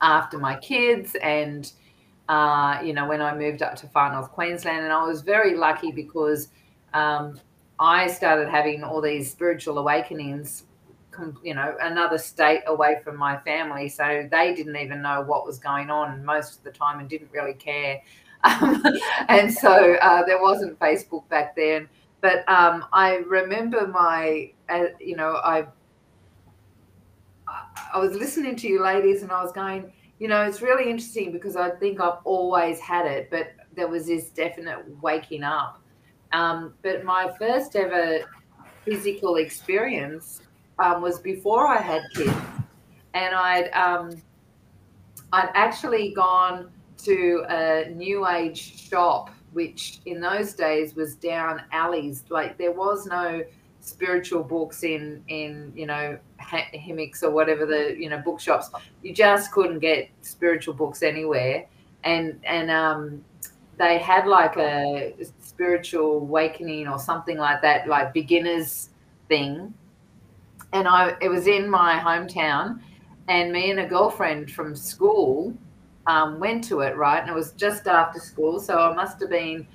after 0.00 0.38
my 0.38 0.56
kids 0.56 1.16
and 1.22 1.72
uh, 2.28 2.80
you 2.82 2.92
know 2.92 3.06
when 3.06 3.20
I 3.20 3.34
moved 3.34 3.62
up 3.62 3.74
to 3.76 3.86
far 3.88 4.12
north 4.12 4.30
Queensland, 4.32 4.84
and 4.84 4.92
I 4.92 5.04
was 5.04 5.20
very 5.20 5.54
lucky 5.54 5.92
because 5.92 6.48
um, 6.94 7.40
I 7.78 8.06
started 8.06 8.48
having 8.48 8.84
all 8.84 9.00
these 9.02 9.30
spiritual 9.30 9.78
awakenings, 9.78 10.64
you 11.42 11.54
know, 11.54 11.76
another 11.80 12.18
state 12.18 12.62
away 12.66 13.00
from 13.04 13.16
my 13.16 13.36
family. 13.38 13.88
So 13.88 14.28
they 14.30 14.54
didn't 14.54 14.76
even 14.76 15.02
know 15.02 15.22
what 15.22 15.44
was 15.44 15.58
going 15.58 15.90
on 15.90 16.24
most 16.24 16.58
of 16.58 16.64
the 16.64 16.70
time 16.70 17.00
and 17.00 17.08
didn't 17.08 17.30
really 17.32 17.54
care. 17.54 18.00
Um, 18.46 18.82
and 19.30 19.50
so 19.50 19.94
uh, 20.02 20.22
there 20.26 20.38
wasn't 20.38 20.78
Facebook 20.78 21.26
back 21.30 21.56
then. 21.56 21.88
But 22.20 22.46
um, 22.46 22.84
I 22.92 23.22
remember 23.26 23.86
my, 23.86 24.52
uh, 24.68 24.88
you 25.00 25.16
know, 25.16 25.40
I, 25.42 25.66
I 27.48 27.98
was 27.98 28.12
listening 28.12 28.54
to 28.56 28.68
you 28.68 28.82
ladies 28.82 29.22
and 29.22 29.32
I 29.32 29.42
was 29.42 29.50
going, 29.50 29.90
you 30.18 30.28
know, 30.28 30.42
it's 30.42 30.60
really 30.60 30.90
interesting 30.90 31.32
because 31.32 31.56
I 31.56 31.70
think 31.70 32.02
I've 32.02 32.18
always 32.24 32.80
had 32.80 33.06
it, 33.06 33.30
but 33.30 33.54
there 33.74 33.88
was 33.88 34.08
this 34.08 34.28
definite 34.28 34.84
waking 35.00 35.42
up 35.42 35.80
um, 36.34 36.74
but 36.82 37.04
my 37.04 37.32
first 37.38 37.76
ever 37.76 38.24
physical 38.84 39.36
experience 39.36 40.42
um, 40.80 41.00
was 41.00 41.20
before 41.20 41.68
I 41.68 41.80
had 41.80 42.02
kids, 42.12 42.34
and 43.14 43.34
I'd 43.34 43.70
um, 43.70 44.20
I'd 45.32 45.50
actually 45.54 46.12
gone 46.12 46.70
to 47.04 47.44
a 47.48 47.88
new 47.94 48.26
age 48.26 48.88
shop, 48.88 49.30
which 49.52 50.00
in 50.06 50.20
those 50.20 50.54
days 50.54 50.96
was 50.96 51.14
down 51.14 51.62
alleys. 51.70 52.24
Like 52.28 52.58
there 52.58 52.72
was 52.72 53.06
no 53.06 53.44
spiritual 53.80 54.42
books 54.42 54.82
in 54.82 55.22
in 55.28 55.72
you 55.76 55.86
know 55.86 56.18
Dymocks 56.40 57.22
or 57.22 57.30
whatever 57.30 57.64
the 57.64 57.94
you 57.96 58.10
know 58.10 58.18
bookshops. 58.18 58.70
You 59.02 59.14
just 59.14 59.52
couldn't 59.52 59.78
get 59.78 60.10
spiritual 60.22 60.74
books 60.74 61.04
anywhere. 61.04 61.66
And 62.02 62.40
and 62.44 62.72
um 62.72 63.24
they 63.78 63.98
had 63.98 64.26
like 64.26 64.56
a 64.56 65.14
spiritual 65.40 66.18
awakening 66.18 66.88
or 66.88 66.98
something 66.98 67.38
like 67.38 67.62
that 67.62 67.88
like 67.88 68.12
beginners 68.12 68.90
thing. 69.28 69.72
And 70.72 70.88
i 70.88 71.14
it 71.20 71.28
was 71.28 71.46
in 71.46 71.68
my 71.68 71.98
hometown 71.98 72.80
and 73.28 73.52
me 73.52 73.70
and 73.70 73.80
a 73.80 73.86
girlfriend 73.86 74.50
from 74.50 74.74
school 74.76 75.54
um, 76.06 76.38
went 76.38 76.64
to 76.64 76.80
it 76.80 76.96
right? 76.96 77.20
And 77.20 77.30
it 77.30 77.34
was 77.34 77.52
just 77.52 77.86
after 77.86 78.20
school 78.20 78.60
so 78.60 78.78
i 78.78 78.94
must 78.94 79.20
have 79.20 79.30
been 79.30 79.66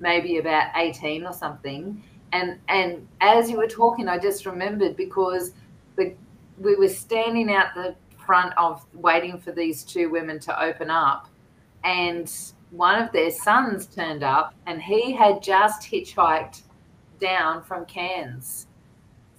maybe 0.00 0.38
about 0.38 0.70
18 0.76 1.26
or 1.26 1.32
something. 1.32 2.02
And 2.32 2.58
and 2.68 3.06
as 3.20 3.50
you 3.50 3.56
were 3.56 3.68
talking 3.68 4.08
i 4.08 4.18
just 4.18 4.46
remembered 4.46 4.96
because 4.96 5.52
the 5.96 6.14
we 6.58 6.76
were 6.76 6.88
standing 6.88 7.50
out 7.52 7.74
the 7.74 7.94
front 8.26 8.52
of 8.58 8.84
waiting 8.92 9.38
for 9.38 9.52
these 9.52 9.84
two 9.84 10.10
women 10.10 10.38
to 10.40 10.62
open 10.62 10.90
up 10.90 11.28
and 11.84 12.52
one 12.70 13.02
of 13.02 13.10
their 13.12 13.30
sons 13.30 13.86
turned 13.86 14.22
up 14.22 14.54
and 14.66 14.82
he 14.82 15.12
had 15.12 15.42
just 15.42 15.82
hitchhiked 15.82 16.62
down 17.20 17.62
from 17.62 17.84
cairns 17.86 18.66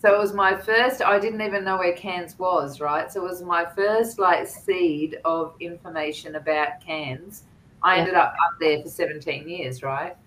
so 0.01 0.13
it 0.13 0.17
was 0.17 0.33
my 0.33 0.55
first 0.55 1.01
i 1.01 1.19
didn't 1.19 1.41
even 1.41 1.63
know 1.63 1.77
where 1.77 1.93
cairns 1.93 2.37
was 2.39 2.79
right 2.79 3.11
so 3.11 3.23
it 3.23 3.29
was 3.29 3.41
my 3.41 3.65
first 3.65 4.19
like 4.19 4.47
seed 4.47 5.17
of 5.25 5.53
information 5.59 6.35
about 6.35 6.81
cairns 6.85 7.43
i 7.83 7.95
yeah. 7.95 8.01
ended 8.01 8.15
up 8.15 8.33
up 8.45 8.59
there 8.59 8.81
for 8.81 8.89
17 8.89 9.47
years 9.47 9.83
right 9.83 10.17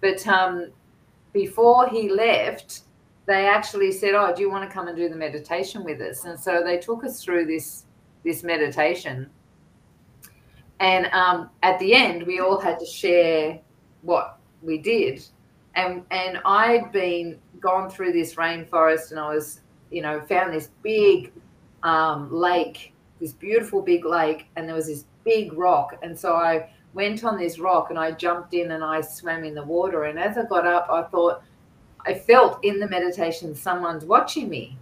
but 0.00 0.26
um 0.26 0.72
before 1.36 1.86
he 1.88 2.08
left, 2.08 2.82
they 3.26 3.46
actually 3.46 3.92
said, 3.92 4.14
"Oh, 4.14 4.34
do 4.34 4.40
you 4.40 4.50
want 4.50 4.68
to 4.68 4.72
come 4.74 4.88
and 4.88 4.96
do 4.96 5.08
the 5.08 5.16
meditation 5.16 5.84
with 5.84 6.00
us?" 6.00 6.24
And 6.24 6.40
so 6.40 6.62
they 6.64 6.78
took 6.78 7.04
us 7.04 7.22
through 7.22 7.44
this 7.44 7.84
this 8.24 8.42
meditation. 8.42 9.28
And 10.80 11.06
um, 11.06 11.50
at 11.62 11.78
the 11.78 11.94
end, 11.94 12.24
we 12.24 12.40
all 12.40 12.60
had 12.60 12.78
to 12.80 12.86
share 12.86 13.58
what 14.02 14.38
we 14.62 14.78
did. 14.78 15.24
And 15.74 16.02
and 16.10 16.38
I'd 16.44 16.92
been 16.92 17.38
gone 17.60 17.90
through 17.90 18.12
this 18.12 18.34
rainforest, 18.34 19.10
and 19.10 19.20
I 19.20 19.34
was, 19.34 19.60
you 19.90 20.02
know, 20.02 20.20
found 20.28 20.52
this 20.52 20.70
big 20.82 21.32
um, 21.82 22.32
lake, 22.32 22.92
this 23.20 23.32
beautiful 23.32 23.82
big 23.82 24.04
lake, 24.04 24.46
and 24.56 24.68
there 24.68 24.74
was 24.74 24.86
this 24.86 25.04
big 25.24 25.52
rock. 25.52 25.98
And 26.02 26.18
so 26.18 26.34
I 26.34 26.70
went 26.96 27.24
on 27.24 27.36
this 27.36 27.58
rock 27.58 27.90
and 27.90 27.98
I 27.98 28.12
jumped 28.12 28.54
in 28.54 28.70
and 28.72 28.82
I 28.82 29.02
swam 29.02 29.44
in 29.44 29.54
the 29.54 29.62
water. 29.62 30.04
And 30.04 30.18
as 30.18 30.38
I 30.38 30.44
got 30.44 30.66
up, 30.66 30.88
I 30.90 31.02
thought, 31.02 31.42
I 32.06 32.14
felt 32.14 32.64
in 32.64 32.80
the 32.80 32.88
meditation 32.88 33.54
someone's 33.54 34.04
watching 34.04 34.48
me. 34.48 34.78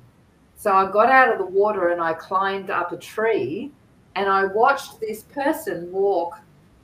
So 0.57 0.72
I 0.72 0.90
got 0.90 1.11
out 1.11 1.33
of 1.33 1.38
the 1.38 1.44
water 1.44 1.88
and 1.88 2.00
I 2.00 2.12
climbed 2.12 2.70
up 2.70 2.92
a 2.92 2.96
tree 2.96 3.72
and 4.16 4.29
I 4.29 4.46
watched 4.46 5.00
this 5.00 5.22
person 5.22 5.90
walk 5.90 6.38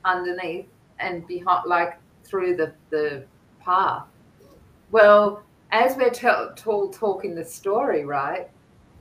underneath 0.05 0.67
and 0.99 1.25
behind, 1.27 1.65
like 1.67 1.97
through 2.23 2.55
the, 2.55 2.73
the 2.89 3.23
path. 3.63 4.05
Well, 4.91 5.43
as 5.71 5.95
we're 5.95 6.09
t- 6.09 6.27
t- 6.55 6.89
talking 6.91 7.35
the 7.35 7.45
story, 7.45 8.05
right? 8.05 8.49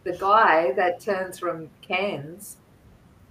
The 0.04 0.16
guy 0.16 0.72
that 0.72 1.00
turns 1.00 1.38
from 1.38 1.68
Cairns 1.82 2.56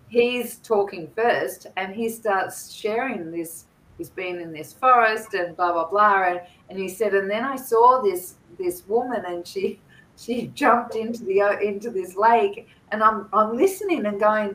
he's 0.09 0.57
talking 0.57 1.09
first 1.15 1.67
and 1.77 1.95
he 1.95 2.09
starts 2.09 2.73
sharing 2.73 3.31
this 3.31 3.65
he's 3.97 4.09
been 4.09 4.39
in 4.39 4.51
this 4.51 4.73
forest 4.73 5.33
and 5.35 5.55
blah 5.55 5.71
blah 5.71 5.87
blah 5.87 6.23
and, 6.23 6.41
and 6.69 6.79
he 6.79 6.89
said 6.89 7.13
and 7.13 7.29
then 7.29 7.43
i 7.43 7.55
saw 7.55 8.01
this 8.01 8.35
this 8.57 8.85
woman 8.87 9.23
and 9.25 9.47
she 9.47 9.79
she 10.17 10.47
jumped 10.47 10.95
into 10.95 11.23
the 11.23 11.39
into 11.61 11.89
this 11.89 12.15
lake 12.15 12.67
and 12.91 13.01
i'm 13.01 13.29
i'm 13.31 13.55
listening 13.55 14.05
and 14.05 14.19
going 14.19 14.53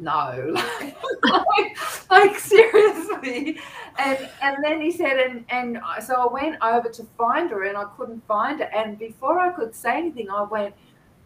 no 0.00 0.54
like, 0.54 1.76
like, 2.10 2.38
seriously 2.38 3.58
and 3.98 4.28
and 4.42 4.56
then 4.64 4.80
he 4.80 4.90
said 4.90 5.18
and 5.18 5.44
and 5.50 5.78
so 6.02 6.14
i 6.14 6.32
went 6.32 6.56
over 6.62 6.88
to 6.88 7.04
find 7.18 7.50
her 7.50 7.64
and 7.64 7.76
i 7.76 7.84
couldn't 7.96 8.26
find 8.26 8.60
her 8.60 8.70
and 8.74 8.98
before 8.98 9.38
i 9.38 9.50
could 9.50 9.74
say 9.74 9.96
anything 9.98 10.30
i 10.30 10.42
went 10.42 10.74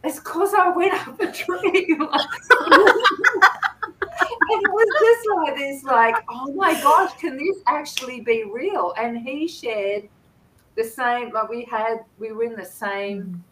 it's 0.04 0.18
because 0.18 0.52
I 0.54 0.68
went 0.68 0.92
up 0.92 1.18
a 1.18 1.32
tree. 1.32 1.86
and 1.98 2.08
it 4.50 4.70
was 4.70 4.88
just 5.00 5.28
like 5.34 5.56
this, 5.56 5.82
like, 5.84 6.16
oh 6.28 6.52
my 6.52 6.74
gosh, 6.82 7.14
can 7.18 7.38
this 7.38 7.56
actually 7.66 8.20
be 8.20 8.44
real? 8.44 8.92
And 8.98 9.18
he 9.18 9.48
shared 9.48 10.08
the 10.76 10.84
same, 10.84 11.32
like 11.32 11.48
we 11.48 11.64
had, 11.64 12.04
we 12.18 12.32
were 12.32 12.44
in 12.44 12.54
the 12.54 12.64
same 12.64 13.42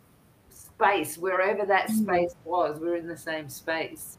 space, 0.51 1.17
wherever 1.17 1.65
that 1.65 1.89
mm. 1.89 2.03
space 2.03 2.35
was, 2.45 2.79
we 2.79 2.89
were 2.89 2.97
in 2.97 3.07
the 3.07 3.17
same 3.17 3.49
space. 3.49 4.19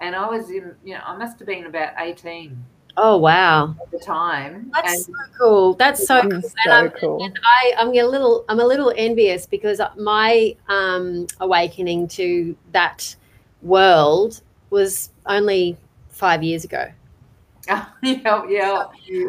And 0.00 0.14
I 0.14 0.28
was 0.28 0.50
in, 0.50 0.74
you 0.84 0.94
know, 0.94 1.00
I 1.04 1.16
must 1.16 1.38
have 1.38 1.46
been 1.46 1.66
about 1.66 1.92
18. 1.98 2.64
Oh 2.96 3.16
wow! 3.16 3.74
At 3.82 3.90
the 3.90 3.98
time, 3.98 4.70
that's 4.72 4.94
and 4.94 5.04
so 5.04 5.12
cool. 5.36 5.74
That's 5.74 6.06
so, 6.06 6.22
cool. 6.22 6.42
so 6.42 6.48
and 6.64 6.72
I'm, 6.72 6.90
cool. 6.90 7.24
And 7.24 7.36
I, 7.44 7.72
I'm 7.76 7.88
a 7.88 8.02
little, 8.04 8.44
I'm 8.48 8.60
a 8.60 8.64
little 8.64 8.92
envious 8.96 9.46
because 9.46 9.80
my 9.98 10.54
um, 10.68 11.26
awakening 11.40 12.06
to 12.08 12.56
that 12.70 13.16
world 13.62 14.42
was 14.70 15.10
only 15.26 15.76
five 16.10 16.44
years 16.44 16.64
ago. 16.64 16.86
yeah, 17.68 17.86
yeah. 18.02 18.84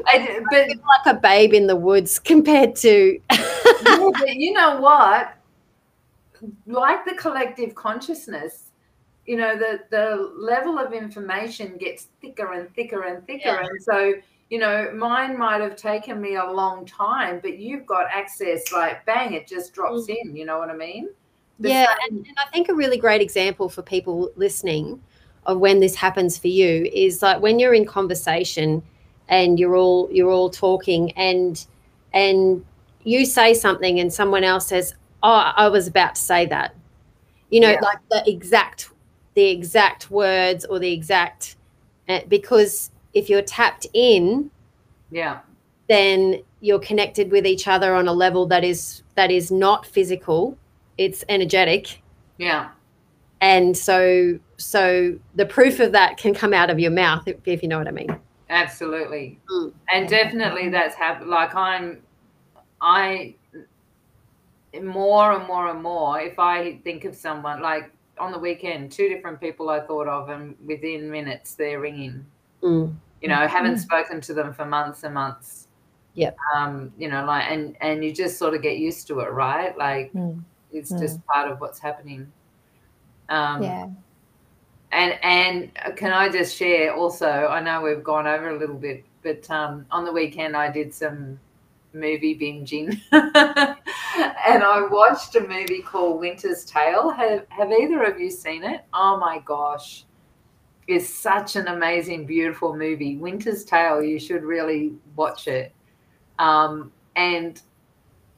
I, 0.08 0.42
but 0.52 0.68
like 0.68 1.16
a 1.16 1.20
babe 1.20 1.54
in 1.54 1.68
the 1.68 1.76
woods 1.76 2.20
compared 2.24 2.76
to. 2.78 3.20
yeah, 3.32 4.10
but 4.14 4.36
you 4.36 4.54
know 4.54 4.80
what? 4.80 5.34
Like 6.68 7.06
the 7.06 7.16
collective 7.16 7.74
consciousness, 7.74 8.65
you 9.26 9.36
know 9.36 9.58
the 9.58 9.80
the 9.90 10.32
level 10.38 10.78
of 10.78 10.94
information 10.94 11.78
gets 11.78 12.08
thicker 12.22 12.54
and 12.54 12.74
thicker 12.76 13.04
and 13.04 13.26
thicker 13.26 13.50
yeah. 13.50 13.66
and 13.66 13.82
so 13.82 14.14
you 14.50 14.60
know 14.60 14.92
mine 14.96 15.38
might 15.38 15.62
have 15.62 15.76
taken 15.76 16.22
me 16.22 16.36
a 16.36 16.46
long 16.46 16.86
time 16.86 17.40
but 17.42 17.58
you've 17.58 17.86
got 17.86 18.06
access 18.12 18.72
like 18.72 19.04
bang 19.06 19.34
it 19.34 19.48
just 19.48 19.74
drops 19.74 20.08
mm. 20.08 20.16
in 20.22 20.36
you 20.36 20.46
know 20.46 20.60
what 20.60 20.70
i 20.70 20.76
mean 20.76 21.10
the 21.60 21.70
yeah 21.70 21.96
and, 22.10 22.20
and 22.26 22.38
i 22.38 22.50
think 22.52 22.70
a 22.70 22.76
really 22.76 22.98
great 22.98 23.22
example 23.22 23.68
for 23.70 23.82
people 23.82 24.32
listening 24.36 25.02
of 25.46 25.60
when 25.60 25.80
this 25.80 25.96
happens 25.96 26.38
for 26.38 26.48
you 26.48 26.90
is 26.94 27.22
like 27.22 27.42
when 27.42 27.60
you're 27.60 27.74
in 27.74 27.86
conversation 27.86 28.82
and 29.28 29.60
you're 29.60 29.76
all 29.76 30.08
you're 30.12 30.32
all 30.32 30.50
talking 30.50 31.12
and 31.14 31.66
and 32.14 32.64
you 33.04 33.26
say 33.26 33.54
something 33.54 34.00
and 34.00 34.14
someone 34.14 34.44
else 34.44 34.68
says 34.68 34.94
oh 35.24 35.52
i 35.56 35.68
was 35.68 35.88
about 35.88 36.16
to 36.16 36.22
say 36.22 36.46
that 36.46 36.76
you 37.50 37.60
know 37.60 37.72
yeah. 37.72 37.80
like 37.82 37.98
the 38.10 38.24
exact 38.30 38.90
the 39.36 39.46
exact 39.46 40.10
words 40.10 40.66
or 40.66 40.80
the 40.80 40.92
exact 40.92 41.56
uh, 42.10 42.20
because 42.28 42.92
if 43.14 43.30
you're 43.30 43.42
tapped 43.42 43.88
in 43.94 44.50
yeah. 45.12 45.40
then 45.88 46.42
you're 46.62 46.80
connected 46.80 47.32
with 47.32 47.46
each 47.46 47.68
other 47.68 47.94
on 47.94 48.08
a 48.08 48.14
level 48.14 48.46
that 48.48 48.64
is 48.64 49.04
that 49.16 49.32
is 49.32 49.52
not 49.52 49.86
physical. 49.86 50.58
It's 50.98 51.24
energetic. 51.30 52.02
Yeah. 52.38 52.70
And 53.42 53.78
so 53.78 54.40
so 54.58 55.18
the 55.36 55.46
proof 55.46 55.80
of 55.80 55.92
that 55.92 56.18
can 56.18 56.34
come 56.34 56.54
out 56.54 56.70
of 56.70 56.80
your 56.80 56.92
mouth 56.92 57.28
if, 57.28 57.38
if 57.46 57.62
you 57.62 57.70
know 57.70 57.78
what 57.78 57.88
i 57.88 57.92
mean. 57.92 58.18
Absolutely. 58.50 59.40
Mm. 59.52 59.74
and 59.90 60.10
definitely 60.10 60.70
that's 60.70 60.96
happened 60.96 61.30
like 61.30 61.54
i'm 61.56 62.02
i 62.82 63.36
more 64.82 65.34
and 65.34 65.48
more 65.48 65.68
and 65.70 65.82
more 65.82 66.20
if 66.20 66.38
i 66.38 66.78
think 66.84 67.06
of 67.06 67.16
someone 67.16 67.62
like 67.62 67.92
on 68.20 68.32
the 68.32 68.40
weekend, 68.40 68.92
two 68.92 69.10
different 69.10 69.40
people 69.40 69.70
I 69.70 69.80
thought 69.82 70.08
of, 70.08 70.30
and 70.30 70.56
within 70.66 71.10
minutes 71.10 71.56
they're 71.56 71.80
ringing. 71.80 72.26
Mm. 72.62 72.96
You 73.22 73.30
know, 73.30 73.48
haven't 73.48 73.76
mm. 73.76 73.80
spoken 73.80 74.22
to 74.22 74.34
them 74.34 74.54
for 74.54 74.66
months 74.66 75.04
and 75.04 75.14
months. 75.14 75.68
Yeah. 76.14 76.32
Um, 76.56 76.94
you 76.98 77.10
know, 77.10 77.26
like, 77.26 77.46
and 77.50 77.76
and 77.82 78.04
you 78.04 78.14
just 78.14 78.38
sort 78.38 78.54
of 78.54 78.62
get 78.62 78.78
used 78.78 79.08
to 79.08 79.20
it, 79.20 79.32
right? 79.32 79.78
Like, 79.78 80.14
mm. 80.14 80.42
it's 80.72 80.90
just 80.90 81.20
mm. 81.20 81.26
part 81.26 81.52
of 81.52 81.60
what's 81.60 81.80
happening. 81.80 82.32
Um, 83.30 83.64
yeah. 83.64 83.88
And 84.92 85.20
and 85.24 85.98
can 85.98 86.14
I 86.14 86.30
just 86.30 86.56
share 86.56 86.94
also? 86.94 87.28
I 87.28 87.60
know 87.60 87.82
we've 87.82 88.04
gone 88.04 88.28
over 88.28 88.50
a 88.50 88.58
little 88.58 88.78
bit, 88.78 89.04
but 89.24 89.50
um, 89.50 89.86
on 89.92 90.06
the 90.06 90.12
weekend 90.12 90.56
I 90.56 90.72
did 90.72 90.94
some 90.94 91.40
movie 91.94 92.38
binging. 92.38 93.00
and 94.46 94.64
I 94.64 94.86
watched 94.88 95.36
a 95.36 95.42
movie 95.42 95.82
called 95.82 96.20
Winter's 96.20 96.66
Tale. 96.66 97.10
Have 97.10 97.46
have 97.50 97.72
either 97.72 98.04
of 98.04 98.20
you 98.20 98.30
seen 98.30 98.64
it? 98.64 98.82
Oh 98.94 99.18
my 99.18 99.40
gosh. 99.46 100.06
It's 100.88 101.10
such 101.10 101.56
an 101.56 101.68
amazing, 101.68 102.26
beautiful 102.28 102.76
movie. 102.76 103.18
Winter's 103.18 103.66
Tale, 103.66 104.04
you 104.04 104.20
should 104.20 104.44
really 104.44 104.94
watch 105.16 105.48
it. 105.48 105.74
Um, 106.38 106.92
and 107.16 107.60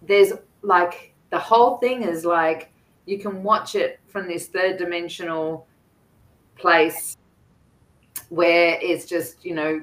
there's 0.02 0.32
like 0.62 1.14
the 1.30 1.40
whole 1.40 1.78
thing 1.78 2.04
is 2.04 2.24
like 2.24 2.72
you 3.06 3.20
can 3.20 3.44
watch 3.44 3.76
it 3.76 4.00
from 4.08 4.28
this 4.28 4.48
third 4.48 4.78
dimensional 4.78 5.68
place 6.58 7.18
where 8.30 8.78
it's 8.82 9.06
just, 9.06 9.44
you 9.46 9.56
know, 9.56 9.82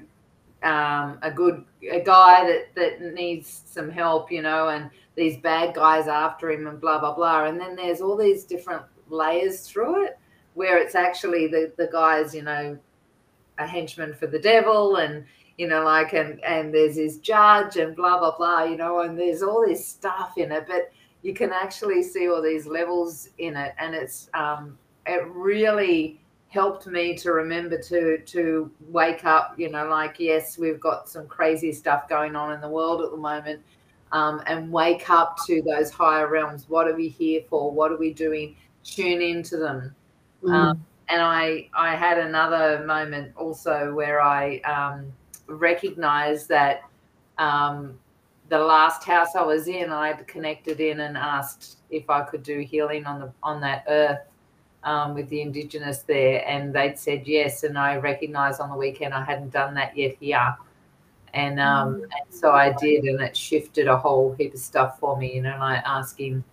um, 0.65 1.19
a 1.23 1.31
good 1.31 1.65
a 1.91 2.01
guy 2.01 2.45
that 2.47 2.75
that 2.75 3.15
needs 3.15 3.63
some 3.67 3.91
help, 3.91 4.33
you 4.33 4.43
know, 4.43 4.69
and 4.69 4.91
these 5.15 5.37
bad 5.37 5.75
guys 5.75 6.09
after 6.09 6.51
him 6.51 6.67
and 6.67 6.81
blah 6.81 6.99
blah 6.99 7.15
blah. 7.15 7.45
And 7.45 7.61
then 7.61 7.77
there's 7.77 8.01
all 8.01 8.17
these 8.17 8.45
different 8.45 8.83
layers 9.09 9.69
through 9.69 10.07
it 10.07 10.19
where 10.55 10.79
it's 10.79 10.95
actually 10.95 11.47
the 11.47 11.73
the 11.77 11.89
guys, 11.93 12.35
you 12.35 12.43
know, 12.43 12.79
a 13.59 13.67
henchman 13.67 14.15
for 14.15 14.27
the 14.27 14.39
devil 14.39 14.97
and 14.97 15.25
you 15.59 15.69
know 15.69 15.85
like 15.85 16.13
and 16.13 16.43
and 16.45 16.75
there's 16.75 16.97
his 16.97 17.19
judge 17.19 17.77
and 17.77 17.95
blah 17.95 18.19
blah 18.19 18.37
blah 18.37 18.65
you 18.65 18.77
know 18.77 19.01
and 19.01 19.19
there's 19.19 19.43
all 19.43 19.65
this 19.65 19.87
stuff 19.87 20.37
in 20.37 20.51
it 20.51 20.65
but 20.67 20.91
you 21.23 21.33
can 21.33 21.53
actually 21.53 22.03
see 22.03 22.29
all 22.29 22.43
these 22.43 22.67
levels 22.67 23.29
in 23.39 23.57
it 23.57 23.75
and 23.79 23.95
it's 23.95 24.29
um 24.35 24.77
it 25.07 25.25
really 25.29 26.21
helped 26.55 26.87
me 26.87 27.17
to 27.17 27.33
remember 27.33 27.77
to 27.77 28.19
to 28.19 28.71
wake 28.89 29.25
up 29.25 29.55
you 29.59 29.69
know 29.69 29.87
like 29.89 30.21
yes 30.21 30.57
we've 30.57 30.79
got 30.79 31.09
some 31.09 31.27
crazy 31.27 31.73
stuff 31.73 32.09
going 32.09 32.37
on 32.37 32.53
in 32.53 32.61
the 32.61 32.69
world 32.69 33.03
at 33.03 33.11
the 33.11 33.17
moment 33.17 33.61
um, 34.13 34.41
and 34.47 34.71
wake 34.71 35.11
up 35.11 35.37
to 35.45 35.61
those 35.63 35.91
higher 35.91 36.29
realms. 36.29 36.69
What 36.69 36.87
are 36.87 36.95
we 36.95 37.09
here 37.09 37.41
for? 37.51 37.73
What 37.73 37.91
are 37.91 37.97
we 37.97 38.13
doing? 38.13 38.55
Tune 38.85 39.21
into 39.21 39.57
them. 39.57 39.93
Mm. 40.45 40.53
um, 40.53 40.85
and 41.09 41.21
i 41.21 41.69
i 41.75 41.95
had 41.95 42.19
another 42.19 42.85
moment 42.87 43.33
also 43.37 43.93
where 43.95 44.21
i 44.21 44.59
um, 44.61 45.13
recognized 45.47 46.49
that 46.49 46.83
um, 47.39 47.99
the 48.49 48.59
last 48.59 49.05
house 49.05 49.35
i 49.35 49.43
was 49.43 49.69
in 49.69 49.91
i'd 49.91 50.27
connected 50.27 50.81
in 50.81 51.01
and 51.01 51.17
asked 51.17 51.79
if 51.91 52.09
i 52.11 52.21
could 52.23 52.43
do 52.43 52.61
healing 52.61 53.07
on 53.07 53.21
the 53.21 53.33
on 53.43 53.61
that 53.61 53.85
earth 53.89 54.21
um, 54.85 55.15
with 55.15 55.29
the 55.29 55.41
Indigenous 55.41 56.03
there, 56.03 56.47
and 56.47 56.73
they'd 56.73 56.99
said 56.99 57.27
yes. 57.27 57.65
And 57.65 57.79
I 57.79 57.97
recognised 57.97 58.61
on 58.61 58.71
the 58.71 58.77
weekend 58.77 59.15
I 59.15 59.25
hadn't 59.25 59.53
done 59.53 59.75
that 59.75 59.97
yet 59.97 60.17
here. 60.21 60.57
And, 61.33 61.59
um, 61.59 61.97
mm. 61.97 62.03
and 62.03 62.35
so 62.35 62.53
I 62.53 62.73
did, 62.73 63.05
and 63.05 63.21
it 63.21 63.37
shifted 63.37 63.89
a 63.89 63.97
whole 63.97 64.35
heap 64.39 64.55
of 64.55 64.61
stuff 64.61 65.01
for 65.01 65.17
me, 65.17 65.35
you 65.35 65.43
know, 65.43 65.57
like 65.59 65.83
asking 65.85 66.45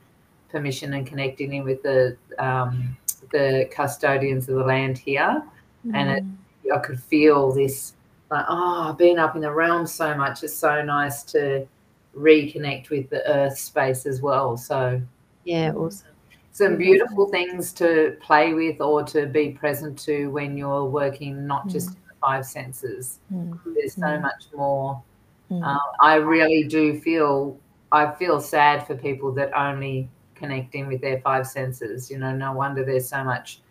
permission 0.50 0.94
and 0.94 1.06
connecting 1.06 1.54
in 1.54 1.64
with 1.64 1.84
the 1.84 2.18
um, 2.40 2.98
the 3.32 3.70
custodians 3.72 4.50
of 4.50 4.56
the 4.56 4.64
land 4.64 4.98
here. 4.98 5.44
Mm. 5.86 5.96
And 5.96 6.10
it, 6.10 6.24
mm. 6.24 6.76
I 6.76 6.80
could 6.80 7.00
feel 7.00 7.52
this, 7.52 7.94
like, 8.30 8.46
oh, 8.48 8.90
I've 8.90 8.98
been 8.98 9.20
up 9.20 9.36
in 9.36 9.42
the 9.42 9.52
realm 9.52 9.86
so 9.86 10.16
much. 10.16 10.44
It's 10.44 10.56
so 10.56 10.82
nice 10.82 11.24
to 11.24 11.68
reconnect 12.16 12.90
with 12.90 13.10
the 13.10 13.26
earth 13.30 13.58
space 13.58 14.06
as 14.06 14.22
well. 14.22 14.58
So, 14.58 15.02
yeah, 15.44 15.74
awesome 15.74 16.11
some 16.52 16.78
beautiful 16.78 17.28
things 17.30 17.72
to 17.74 18.18
play 18.20 18.54
with 18.54 18.82
or 18.82 19.04
to 19.04 19.26
be 19.26 19.52
present 19.52 19.98
to 19.98 20.28
when 20.28 20.58
you're 20.58 20.86
working 20.86 21.48
not 21.48 21.68
just 21.68 21.92
mm. 21.92 21.96
the 22.08 22.14
five 22.22 22.46
senses 22.46 23.20
mm. 23.34 23.58
there's 23.74 23.96
so 23.96 24.02
mm. 24.02 24.22
much 24.22 24.46
more 24.56 25.02
mm. 25.50 25.64
uh, 25.66 25.80
i 26.02 26.16
really 26.16 26.64
do 26.66 27.00
feel 27.00 27.58
i 27.92 28.10
feel 28.12 28.40
sad 28.40 28.86
for 28.86 28.96
people 28.96 29.32
that 29.32 29.52
only 29.58 30.10
connect 30.36 30.76
in 30.76 30.88
with 30.88 31.02
their 31.02 31.22
five 31.22 31.48
senses 31.48 32.12
you 32.12 32.18
know 32.18 32.36
no 32.36 32.52
wonder 32.52 32.84
there's 32.84 33.08
so 33.08 33.24
much 33.24 33.62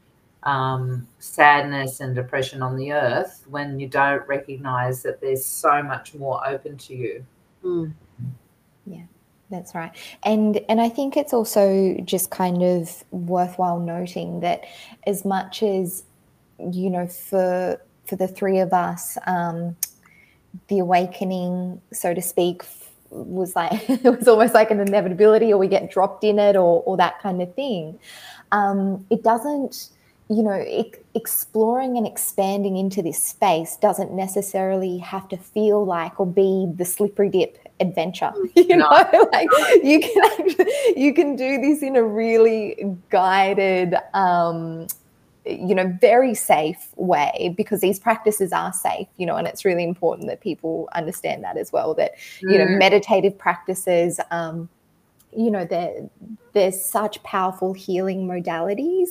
um, 0.45 1.07
sadness 1.19 2.01
and 2.01 2.15
depression 2.15 2.63
on 2.63 2.75
the 2.75 2.93
earth 2.93 3.45
when 3.51 3.79
you 3.79 3.87
don't 3.87 4.27
recognize 4.27 5.03
that 5.03 5.21
there's 5.21 5.45
so 5.45 5.83
much 5.83 6.15
more 6.15 6.41
open 6.49 6.79
to 6.79 6.95
you 6.95 7.27
mm. 7.63 7.93
yeah 8.87 9.03
that's 9.51 9.75
right. 9.75 9.91
And 10.23 10.61
and 10.69 10.81
I 10.81 10.89
think 10.89 11.17
it's 11.17 11.33
also 11.33 11.97
just 12.05 12.31
kind 12.31 12.63
of 12.63 13.05
worthwhile 13.11 13.81
noting 13.81 14.41
that 14.41 14.65
as 15.07 15.25
much 15.25 15.63
as 15.63 16.05
you 16.59 16.91
know 16.91 17.07
for 17.07 17.81
for 18.07 18.17
the 18.17 18.29
three 18.29 18.59
of 18.59 18.73
us 18.73 19.17
um 19.27 19.77
the 20.69 20.79
awakening 20.79 21.81
so 21.93 22.13
to 22.13 22.21
speak 22.21 22.63
was 23.11 23.57
like 23.57 23.73
it 23.91 24.05
was 24.05 24.29
almost 24.29 24.55
like 24.55 24.71
an 24.71 24.81
inevitability 24.81 25.53
or 25.53 25.59
we 25.59 25.69
get 25.69 25.91
dropped 25.91 26.23
in 26.23 26.39
it 26.39 26.55
or 26.55 26.83
or 26.85 26.97
that 26.97 27.21
kind 27.21 27.43
of 27.43 27.53
thing. 27.55 27.99
Um 28.53 29.05
it 29.11 29.23
doesn't 29.25 29.91
you 30.33 30.45
know, 30.45 30.65
exploring 31.17 31.97
and 31.97 32.07
expanding 32.07 32.77
into 32.77 33.03
this 33.03 33.21
space 33.21 33.77
doesn't 33.77 34.13
necessarily 34.13 34.99
have 34.99 35.29
to 35.29 35.37
feel 35.37 35.85
like 35.85 36.21
or 36.21 36.27
be 36.27 36.71
the 36.77 36.85
slippery 36.85 37.29
dip 37.29 37.59
adventure. 37.81 38.33
You 38.55 38.77
no. 38.77 38.89
know, 38.89 39.29
like 39.33 39.49
you 39.83 40.01
can 40.01 40.25
actually, 40.25 40.67
you 40.97 41.15
can 41.15 41.35
do 41.35 41.61
this 41.61 41.83
in 41.83 41.97
a 41.97 42.03
really 42.03 42.97
guided, 43.09 43.95
um, 44.15 44.87
you 45.45 45.75
know, 45.75 45.97
very 46.01 46.35
safe 46.35 46.89
way 46.97 47.53
because 47.57 47.81
these 47.81 47.99
practices 47.99 48.53
are 48.53 48.73
safe. 48.73 49.09
You 49.17 49.27
know, 49.27 49.37
and 49.37 49.49
it's 49.49 49.65
really 49.65 49.83
important 49.83 50.29
that 50.29 50.41
people 50.41 50.89
understand 50.95 51.43
that 51.43 51.57
as 51.57 51.73
well. 51.73 51.95
That 51.95 52.13
you 52.41 52.59
know, 52.59 52.67
mm. 52.67 52.79
meditative 52.79 53.37
practices. 53.39 54.21
Um, 54.31 54.69
you 55.37 55.51
know, 55.51 55.65
they're 55.65 56.09
they're 56.53 56.73
such 56.73 57.23
powerful 57.23 57.73
healing 57.73 58.27
modalities 58.27 59.11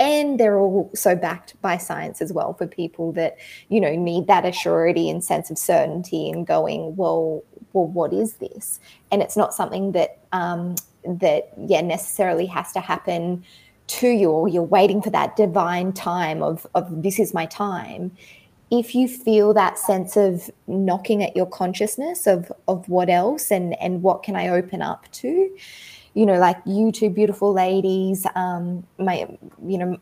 and 0.00 0.38
they're 0.38 0.58
also 0.58 1.16
backed 1.16 1.60
by 1.60 1.76
science 1.76 2.22
as 2.22 2.32
well 2.32 2.54
for 2.54 2.66
people 2.66 3.12
that 3.12 3.36
you 3.68 3.80
know 3.80 3.94
need 3.94 4.26
that 4.26 4.44
assurity 4.44 5.10
and 5.10 5.24
sense 5.24 5.50
of 5.50 5.58
certainty 5.58 6.30
and 6.30 6.46
going 6.46 6.94
well 6.96 7.42
well 7.72 7.86
what 7.86 8.12
is 8.12 8.34
this 8.34 8.80
and 9.10 9.22
it's 9.22 9.36
not 9.36 9.54
something 9.54 9.92
that 9.92 10.18
um, 10.32 10.74
that 11.04 11.50
yeah 11.66 11.80
necessarily 11.80 12.46
has 12.46 12.72
to 12.72 12.80
happen 12.80 13.44
to 13.86 14.08
you 14.08 14.30
or 14.30 14.48
you're 14.48 14.62
waiting 14.62 15.00
for 15.00 15.10
that 15.10 15.36
divine 15.36 15.92
time 15.92 16.42
of 16.42 16.66
of 16.74 17.02
this 17.02 17.18
is 17.18 17.32
my 17.32 17.46
time 17.46 18.10
if 18.70 18.94
you 18.94 19.08
feel 19.08 19.54
that 19.54 19.78
sense 19.78 20.14
of 20.14 20.50
knocking 20.66 21.22
at 21.22 21.34
your 21.34 21.46
consciousness 21.46 22.26
of 22.26 22.52
of 22.68 22.88
what 22.88 23.08
else 23.08 23.50
and 23.50 23.80
and 23.80 24.02
what 24.02 24.22
can 24.22 24.36
i 24.36 24.48
open 24.48 24.82
up 24.82 25.10
to 25.10 25.50
you 26.18 26.26
know, 26.26 26.38
like 26.38 26.56
you 26.66 26.90
two 26.90 27.10
beautiful 27.10 27.52
ladies, 27.52 28.26
um, 28.34 28.84
my, 28.98 29.28
you 29.64 29.78
know, 29.78 29.98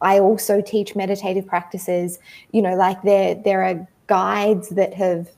I 0.00 0.18
also 0.18 0.60
teach 0.60 0.96
meditative 0.96 1.46
practices. 1.46 2.18
You 2.50 2.62
know, 2.62 2.74
like 2.74 3.00
there 3.02 3.36
there 3.36 3.62
are 3.62 3.88
guides 4.08 4.70
that 4.70 4.92
have, 4.94 5.30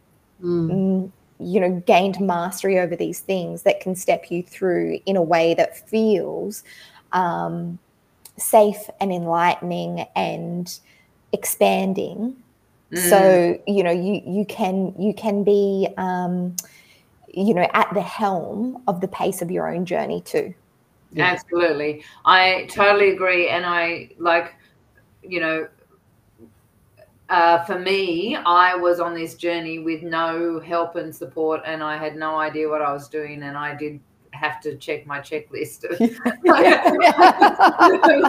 mm. 0.42 1.10
You 1.44 1.60
know, 1.60 1.82
gained 1.86 2.20
mastery 2.20 2.78
over 2.78 2.96
these 2.96 3.20
things 3.20 3.62
that 3.62 3.80
can 3.80 3.94
step 3.94 4.30
you 4.30 4.42
through 4.42 5.00
in 5.06 5.16
a 5.16 5.22
way 5.22 5.54
that 5.54 5.88
feels 5.88 6.64
um, 7.12 7.78
safe 8.36 8.88
and 9.00 9.12
enlightening 9.12 10.06
and 10.16 10.78
expanding. 11.32 12.36
Mm. 12.92 13.10
So 13.10 13.58
you 13.66 13.82
know, 13.82 13.92
you 13.92 14.22
you 14.26 14.44
can 14.44 14.94
you 14.98 15.14
can 15.14 15.44
be. 15.44 15.88
Um, 15.96 16.56
you 17.36 17.52
know 17.52 17.68
at 17.72 17.92
the 17.94 18.00
helm 18.00 18.82
of 18.86 19.00
the 19.00 19.08
pace 19.08 19.42
of 19.42 19.50
your 19.50 19.72
own 19.74 19.84
journey 19.84 20.20
too 20.20 20.54
yeah. 21.12 21.24
absolutely 21.24 22.04
i 22.24 22.66
totally 22.70 23.10
agree 23.10 23.48
and 23.48 23.66
i 23.66 24.08
like 24.18 24.54
you 25.22 25.40
know 25.40 25.66
uh, 27.34 27.64
for 27.64 27.80
me, 27.80 28.36
I 28.36 28.76
was 28.76 29.00
on 29.00 29.12
this 29.12 29.34
journey 29.34 29.80
with 29.80 30.02
no 30.02 30.60
help 30.60 30.94
and 30.94 31.12
support, 31.14 31.62
and 31.66 31.82
I 31.82 31.96
had 31.96 32.14
no 32.14 32.38
idea 32.38 32.68
what 32.68 32.80
I 32.80 32.92
was 32.92 33.08
doing, 33.08 33.42
and 33.42 33.56
I 33.56 33.74
did 33.74 33.98
have 34.30 34.60
to 34.60 34.76
check 34.76 35.04
my 35.04 35.18
checklist 35.18 35.84
of 35.90 36.00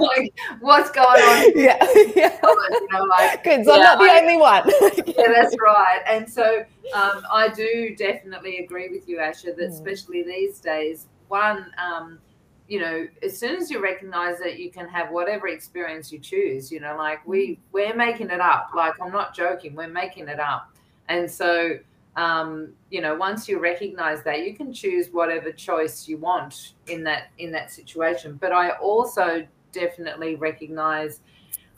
like 0.02 0.34
what's 0.60 0.90
going 0.90 1.22
on. 1.22 1.52
Yeah, 1.56 1.78
yeah. 2.16 2.36
You 2.44 2.88
know, 2.92 3.04
like, 3.04 3.44
Good. 3.44 3.66
So 3.66 3.76
yeah, 3.76 3.78
I'm 3.78 3.84
not 3.84 4.00
the 4.00 4.12
I, 4.12 4.20
only 4.22 4.38
one. 4.38 4.64
yeah, 5.06 5.34
that's 5.36 5.56
right. 5.62 6.02
And 6.08 6.28
so 6.28 6.66
um, 6.96 7.24
I 7.32 7.50
do 7.56 7.96
definitely 7.96 8.58
agree 8.58 8.90
with 8.90 9.08
you, 9.08 9.18
Asha, 9.18 9.56
that 9.56 9.70
mm. 9.70 9.72
especially 9.72 10.24
these 10.24 10.60
days, 10.60 11.06
one, 11.28 11.72
um, 11.78 12.18
you 12.68 12.80
know, 12.80 13.08
as 13.22 13.38
soon 13.38 13.56
as 13.58 13.70
you 13.70 13.82
recognize 13.82 14.40
that 14.40 14.58
you 14.58 14.72
can 14.72 14.88
have 14.88 15.12
whatever 15.12 15.48
experience 15.48 16.12
you 16.12 16.20
choose, 16.20 16.72
you 16.72 16.80
know, 16.80 16.96
like 16.98 17.26
we 17.28 17.60
we're 17.72 17.96
making 17.96 18.30
it 18.30 18.42
up. 18.42 18.70
Like 18.76 18.94
I'm 19.02 19.12
not 19.12 19.36
joking, 19.36 19.76
we're 19.76 19.88
making 19.88 20.28
it 20.28 20.40
up. 20.40 20.72
And 21.08 21.30
so 21.30 21.78
um, 22.16 22.74
you 22.90 23.02
know 23.02 23.16
once 23.16 23.48
you 23.48 23.60
recognize 23.60 24.24
that 24.24 24.46
you 24.46 24.56
can 24.56 24.74
choose 24.74 25.10
whatever 25.12 25.52
choice 25.52 26.08
you 26.08 26.18
want 26.18 26.74
in 26.88 27.04
that 27.04 27.28
in 27.40 27.52
that 27.52 27.72
situation 27.72 28.38
but 28.40 28.52
i 28.52 28.70
also 28.72 29.46
definitely 29.72 30.36
recognize 30.36 31.20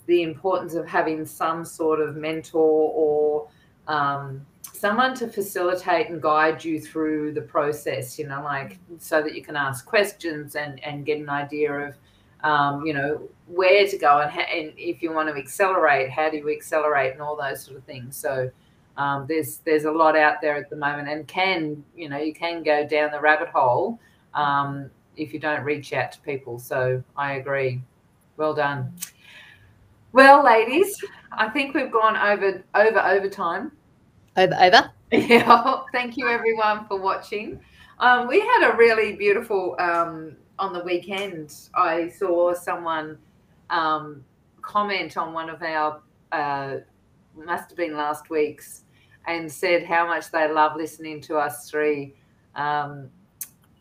the 0.05 0.21
importance 0.21 0.75
of 0.75 0.87
having 0.87 1.25
some 1.25 1.65
sort 1.65 1.99
of 1.99 2.15
mentor 2.15 2.91
or 2.93 3.47
um, 3.87 4.45
someone 4.77 5.15
to 5.15 5.27
facilitate 5.27 6.09
and 6.09 6.21
guide 6.21 6.63
you 6.63 6.79
through 6.79 7.33
the 7.33 7.41
process 7.41 8.19
you 8.19 8.27
know 8.27 8.41
like 8.43 8.77
so 8.99 9.21
that 9.21 9.33
you 9.35 9.43
can 9.43 9.55
ask 9.55 9.85
questions 9.85 10.55
and 10.55 10.83
and 10.83 11.05
get 11.05 11.19
an 11.19 11.29
idea 11.29 11.71
of 11.71 11.95
um, 12.43 12.85
you 12.85 12.93
know 12.93 13.27
where 13.47 13.87
to 13.87 13.97
go 13.97 14.19
and, 14.19 14.31
ha- 14.31 14.47
and 14.53 14.71
if 14.77 15.01
you 15.01 15.11
want 15.11 15.27
to 15.27 15.35
accelerate 15.35 16.09
how 16.09 16.29
do 16.29 16.37
you 16.37 16.49
accelerate 16.51 17.13
and 17.13 17.21
all 17.21 17.35
those 17.35 17.63
sort 17.63 17.77
of 17.77 17.83
things 17.85 18.15
so 18.15 18.49
um, 18.97 19.25
there's 19.27 19.57
there's 19.57 19.85
a 19.85 19.91
lot 19.91 20.17
out 20.17 20.41
there 20.41 20.55
at 20.55 20.69
the 20.69 20.75
moment, 20.75 21.07
and 21.07 21.27
can 21.27 21.83
you 21.95 22.09
know 22.09 22.17
you 22.17 22.33
can 22.33 22.63
go 22.63 22.85
down 22.85 23.11
the 23.11 23.19
rabbit 23.19 23.49
hole 23.49 23.99
um, 24.33 24.89
if 25.15 25.33
you 25.33 25.39
don't 25.39 25.63
reach 25.63 25.93
out 25.93 26.11
to 26.13 26.19
people. 26.21 26.57
So 26.59 27.03
I 27.15 27.33
agree. 27.33 27.81
Well 28.37 28.53
done. 28.53 28.93
Well, 30.13 30.43
ladies, 30.43 30.97
I 31.31 31.47
think 31.49 31.75
we've 31.75 31.91
gone 31.91 32.17
over 32.17 32.63
over 32.73 32.99
overtime. 32.99 33.71
Over, 34.37 34.55
over. 34.61 34.91
Yeah. 35.11 35.81
Thank 35.93 36.17
you, 36.17 36.27
everyone, 36.27 36.85
for 36.85 36.99
watching. 36.99 37.59
Um, 37.99 38.27
we 38.27 38.41
had 38.41 38.71
a 38.71 38.75
really 38.75 39.15
beautiful 39.15 39.75
um, 39.79 40.35
on 40.59 40.73
the 40.73 40.83
weekend. 40.83 41.53
I 41.73 42.09
saw 42.09 42.53
someone 42.53 43.17
um, 43.69 44.23
comment 44.61 45.17
on 45.17 45.33
one 45.33 45.49
of 45.49 45.61
our 45.63 46.01
uh, 46.33 46.75
must 47.35 47.69
have 47.69 47.77
been 47.77 47.95
last 47.95 48.29
week's 48.29 48.83
and 49.27 49.51
said 49.51 49.85
how 49.85 50.05
much 50.05 50.29
they 50.29 50.51
love 50.51 50.75
listening 50.75 51.21
to 51.21 51.37
us 51.37 51.69
three. 51.69 52.13
Um, 52.55 53.09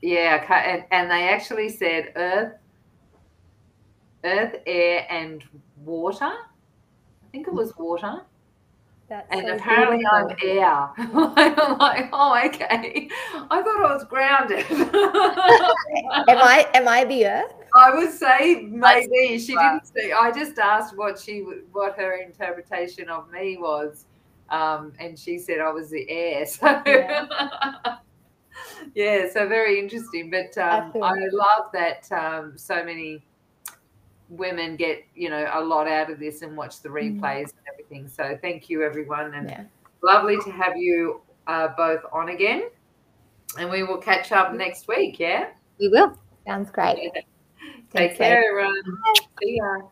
yeah, 0.02 0.44
and, 0.52 0.84
and 0.92 1.10
they 1.10 1.28
actually 1.28 1.68
said 1.68 2.12
earth, 2.16 2.52
earth, 4.24 4.56
air, 4.66 5.06
and 5.10 5.42
water. 5.84 6.24
I 6.24 7.26
think 7.32 7.48
it 7.48 7.52
was 7.52 7.76
water. 7.76 8.22
That's 9.08 9.28
and 9.30 9.46
so 9.46 9.54
apparently 9.54 9.98
beautiful. 9.98 10.36
I'm 10.42 10.58
air. 10.58 10.90
I'm 11.68 11.78
like, 11.78 12.08
oh, 12.12 12.42
okay. 12.46 13.08
I 13.50 13.62
thought 13.62 13.86
I 13.86 13.94
was 13.94 14.04
grounded. 14.04 14.66
am 14.70 16.38
I? 16.38 16.68
Am 16.74 16.88
I 16.88 17.04
the 17.04 17.26
earth? 17.26 17.52
I 17.76 17.94
would 17.94 18.10
say 18.10 18.62
maybe 18.62 19.38
she 19.38 19.54
didn't 19.54 19.86
say. 19.86 20.12
I 20.12 20.32
just 20.32 20.58
asked 20.58 20.96
what 20.96 21.18
she 21.20 21.40
what 21.72 21.94
her 21.96 22.14
interpretation 22.14 23.08
of 23.08 23.30
me 23.30 23.56
was, 23.58 24.06
um, 24.50 24.92
and 24.98 25.16
she 25.16 25.38
said 25.38 25.60
I 25.60 25.70
was 25.70 25.90
the 25.90 26.08
air. 26.10 26.46
So 26.56 26.82
yeah, 26.86 27.26
yeah 28.94 29.30
so 29.30 29.46
very 29.46 29.78
interesting. 29.78 30.30
But 30.30 30.58
um, 30.58 30.92
I, 30.96 31.08
I 31.08 31.28
love 31.30 31.70
that 31.74 32.10
um, 32.10 32.54
so 32.56 32.82
many 32.82 33.22
women 34.28 34.76
get 34.76 35.04
you 35.14 35.30
know 35.30 35.48
a 35.52 35.60
lot 35.62 35.86
out 35.86 36.10
of 36.10 36.18
this 36.18 36.42
and 36.42 36.56
watch 36.56 36.80
the 36.80 36.88
mm. 36.88 37.20
replays 37.20 37.44
mm. 37.44 37.52
and 37.58 37.66
everything. 37.72 38.08
So 38.08 38.38
thank 38.42 38.68
you 38.68 38.82
everyone, 38.82 39.34
and 39.34 39.48
yeah. 39.48 39.64
lovely 40.02 40.38
to 40.44 40.50
have 40.50 40.76
you 40.76 41.20
uh, 41.46 41.68
both 41.76 42.00
on 42.12 42.30
again. 42.30 42.68
And 43.58 43.70
we 43.70 43.82
will 43.84 43.98
catch 43.98 44.32
up 44.32 44.52
next 44.54 44.88
week. 44.88 45.18
Yeah, 45.18 45.48
we 45.78 45.88
will. 45.88 46.18
Sounds 46.46 46.70
great. 46.70 47.12
Take 47.94 48.16
care, 48.16 48.44
everyone. 48.50 48.82
See 49.40 49.56
ya. 49.56 49.88